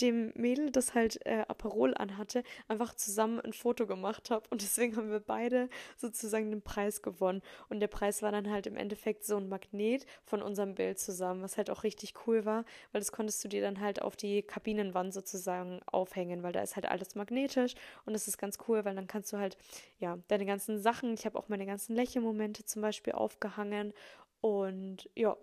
dem 0.00 0.32
Mädel, 0.34 0.70
das 0.70 0.94
halt 0.94 1.24
äh, 1.26 1.44
Aperol 1.48 1.94
anhatte, 1.94 2.42
einfach 2.68 2.94
zusammen 2.94 3.40
ein 3.40 3.52
Foto 3.52 3.86
gemacht 3.86 4.30
habe. 4.30 4.46
Und 4.50 4.62
deswegen 4.62 4.96
haben 4.96 5.10
wir 5.10 5.20
beide 5.20 5.68
sozusagen 5.96 6.50
den 6.50 6.62
Preis 6.62 7.02
gewonnen. 7.02 7.42
Und 7.68 7.80
der 7.80 7.88
Preis 7.88 8.22
war 8.22 8.32
dann 8.32 8.50
halt 8.50 8.66
im 8.66 8.76
Endeffekt 8.76 9.24
so 9.24 9.36
ein 9.36 9.48
Magnet 9.48 10.06
von 10.24 10.42
unserem 10.42 10.74
Bild 10.74 10.98
zusammen, 10.98 11.42
was 11.42 11.56
halt 11.56 11.70
auch 11.70 11.82
richtig 11.82 12.14
cool 12.26 12.44
war, 12.44 12.64
weil 12.92 13.00
das 13.00 13.12
konntest 13.12 13.42
du 13.44 13.48
dir 13.48 13.62
dann 13.62 13.80
halt 13.80 14.02
auf 14.02 14.16
die 14.16 14.42
Kabinenwand 14.42 15.14
sozusagen 15.14 15.80
aufhängen, 15.86 16.42
weil 16.42 16.52
da 16.52 16.60
ist 16.60 16.76
halt 16.76 16.86
alles 16.86 17.14
magnetisch 17.14 17.74
und 18.04 18.12
das 18.12 18.28
ist 18.28 18.38
ganz 18.38 18.58
cool, 18.68 18.84
weil 18.84 18.94
dann 18.94 19.06
kannst 19.06 19.32
du 19.32 19.38
halt, 19.38 19.56
ja, 19.98 20.18
deine 20.28 20.46
ganzen 20.46 20.80
Sachen, 20.80 21.14
ich 21.14 21.24
habe 21.26 21.38
auch 21.38 21.48
meine 21.48 21.66
ganzen 21.66 21.94
Lächelmomente 21.94 22.64
zum 22.64 22.82
Beispiel 22.82 23.14
aufgehangen 23.14 23.92
und 24.40 25.08
ja, 25.14 25.36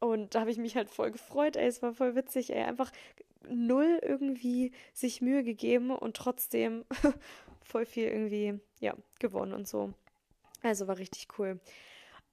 und 0.00 0.34
da 0.34 0.40
habe 0.40 0.50
ich 0.50 0.58
mich 0.58 0.76
halt 0.76 0.90
voll 0.90 1.10
gefreut, 1.10 1.56
ey, 1.56 1.66
es 1.66 1.82
war 1.82 1.92
voll 1.92 2.14
witzig, 2.14 2.54
ey, 2.54 2.62
einfach 2.62 2.92
null 3.48 4.00
irgendwie 4.02 4.72
sich 4.92 5.20
Mühe 5.20 5.44
gegeben 5.44 5.90
und 5.90 6.16
trotzdem 6.16 6.84
voll 7.62 7.86
viel 7.86 8.08
irgendwie, 8.08 8.60
ja, 8.80 8.94
gewonnen 9.18 9.52
und 9.52 9.68
so. 9.68 9.92
Also 10.62 10.88
war 10.88 10.98
richtig 10.98 11.28
cool. 11.38 11.60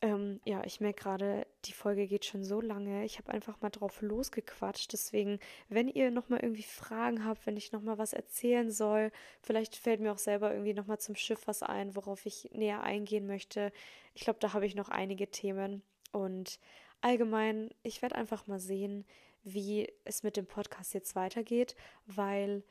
Ähm, 0.01 0.41
ja, 0.45 0.63
ich 0.65 0.81
merke 0.81 1.01
gerade, 1.01 1.47
die 1.65 1.71
Folge 1.71 2.07
geht 2.07 2.25
schon 2.25 2.43
so 2.43 2.59
lange. 2.59 3.05
Ich 3.05 3.17
habe 3.17 3.31
einfach 3.31 3.61
mal 3.61 3.69
drauf 3.69 4.01
losgequatscht. 4.01 4.91
Deswegen, 4.91 5.39
wenn 5.69 5.87
ihr 5.87 6.11
nochmal 6.11 6.41
irgendwie 6.41 6.63
Fragen 6.63 7.25
habt, 7.25 7.45
wenn 7.45 7.57
ich 7.57 7.71
nochmal 7.71 7.97
was 7.97 8.13
erzählen 8.13 8.69
soll, 8.71 9.11
vielleicht 9.41 9.75
fällt 9.75 10.01
mir 10.01 10.11
auch 10.11 10.17
selber 10.17 10.51
irgendwie 10.51 10.73
nochmal 10.73 10.99
zum 10.99 11.15
Schiff 11.15 11.47
was 11.47 11.63
ein, 11.63 11.95
worauf 11.95 12.25
ich 12.25 12.49
näher 12.51 12.83
eingehen 12.83 13.25
möchte. 13.25 13.71
Ich 14.13 14.21
glaube, 14.21 14.39
da 14.39 14.53
habe 14.53 14.65
ich 14.65 14.75
noch 14.75 14.89
einige 14.89 15.31
Themen. 15.31 15.81
Und 16.11 16.59
allgemein, 17.05 17.69
ich 17.83 18.01
werde 18.01 18.15
einfach 18.15 18.47
mal 18.47 18.59
sehen, 18.59 19.05
wie 19.43 19.87
es 20.05 20.23
mit 20.23 20.37
dem 20.37 20.47
Podcast 20.47 20.95
jetzt 20.95 21.15
weitergeht, 21.15 21.75
weil 22.07 22.63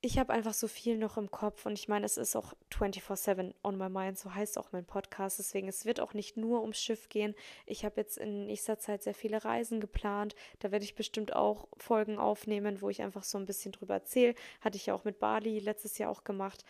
ich 0.00 0.18
habe 0.18 0.34
einfach 0.34 0.52
so 0.52 0.68
viel 0.68 0.98
noch 0.98 1.16
im 1.16 1.30
Kopf 1.30 1.64
und 1.64 1.78
ich 1.78 1.88
meine, 1.88 2.04
es 2.04 2.18
ist 2.18 2.36
auch 2.36 2.52
24/7 2.70 3.54
on 3.62 3.78
my 3.78 3.88
mind, 3.88 4.18
so 4.18 4.34
heißt 4.34 4.58
auch 4.58 4.72
mein 4.72 4.84
Podcast, 4.84 5.38
deswegen 5.38 5.68
es 5.68 5.86
wird 5.86 6.00
auch 6.00 6.12
nicht 6.12 6.36
nur 6.36 6.60
ums 6.60 6.78
Schiff 6.78 7.08
gehen. 7.08 7.34
Ich 7.64 7.84
habe 7.84 8.00
jetzt 8.00 8.18
in 8.18 8.46
nächster 8.46 8.78
Zeit 8.78 9.02
sehr 9.04 9.14
viele 9.14 9.44
Reisen 9.44 9.80
geplant, 9.80 10.34
da 10.58 10.72
werde 10.72 10.84
ich 10.84 10.96
bestimmt 10.96 11.34
auch 11.34 11.68
Folgen 11.78 12.18
aufnehmen, 12.18 12.82
wo 12.82 12.90
ich 12.90 13.02
einfach 13.02 13.22
so 13.22 13.38
ein 13.38 13.46
bisschen 13.46 13.72
drüber 13.72 13.94
erzähle. 13.94 14.34
Hatte 14.60 14.76
ich 14.76 14.86
ja 14.86 14.94
auch 14.94 15.04
mit 15.04 15.20
Bali 15.20 15.60
letztes 15.60 15.96
Jahr 15.96 16.10
auch 16.10 16.24
gemacht. 16.24 16.64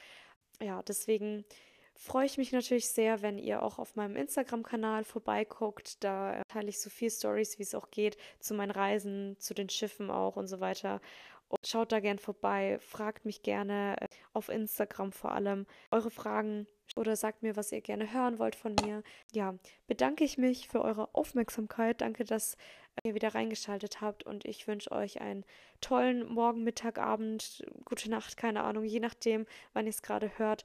Ja, 0.61 0.83
deswegen 0.83 1.45
freue 1.97 2.27
ich 2.27 2.39
mich 2.39 2.53
natürlich 2.53 2.89
sehr, 2.89 3.23
wenn 3.23 3.39
ihr 3.39 3.63
auch 3.63 3.79
auf 3.79 3.97
meinem 3.97 4.17
Instagram-Kanal 4.17 5.05
vorbeiguckt. 5.05 6.03
Da 6.03 6.43
teile 6.49 6.69
ich 6.69 6.81
so 6.81 6.91
viel 6.91 7.11
Stories, 7.11 7.59
wie 7.59 7.63
es 7.63 7.75
auch 7.75 7.91
geht, 7.91 8.17
zu 8.41 8.55
meinen 8.55 8.71
Reisen, 8.71 9.37
zu 9.39 9.55
den 9.55 9.69
Schiffen 9.69 10.11
auch 10.11 10.37
und 10.37 10.47
so 10.47 10.61
weiter. 10.61 11.01
Und 11.49 11.67
schaut 11.67 11.93
da 11.93 12.01
gern 12.01 12.19
vorbei, 12.19 12.79
fragt 12.81 13.25
mich 13.25 13.43
gerne 13.43 13.97
äh, 14.01 14.07
auf 14.33 14.49
Instagram 14.49 15.13
vor 15.13 15.33
allem 15.33 15.67
eure 15.91 16.11
Fragen 16.11 16.67
oder 16.97 17.17
sagt 17.17 17.43
mir, 17.43 17.57
was 17.57 17.73
ihr 17.73 17.81
gerne 17.81 18.13
hören 18.13 18.39
wollt 18.39 18.57
von 18.57 18.75
mir. 18.83 19.03
Ja, 19.33 19.55
bedanke 19.87 20.25
ich 20.25 20.39
mich 20.39 20.69
für 20.69 20.83
eure 20.83 21.15
Aufmerksamkeit. 21.15 22.01
Danke, 22.01 22.25
dass 22.25 22.57
ihr 23.03 23.15
wieder 23.15 23.35
reingeschaltet 23.35 24.01
habt 24.01 24.25
und 24.25 24.45
ich 24.45 24.67
wünsche 24.67 24.93
euch 24.93 25.21
einen 25.21 25.45
tollen 25.81 26.27
Morgen, 26.29 26.65
Mittag, 26.65 26.99
Abend, 26.99 27.65
gute 27.85 28.11
Nacht, 28.11 28.37
keine 28.37 28.63
Ahnung, 28.63 28.85
je 28.85 29.01
nachdem, 29.01 29.47
wann 29.73 29.87
ihr 29.87 29.91
es 29.91 30.03
gerade 30.03 30.39
hört. 30.39 30.65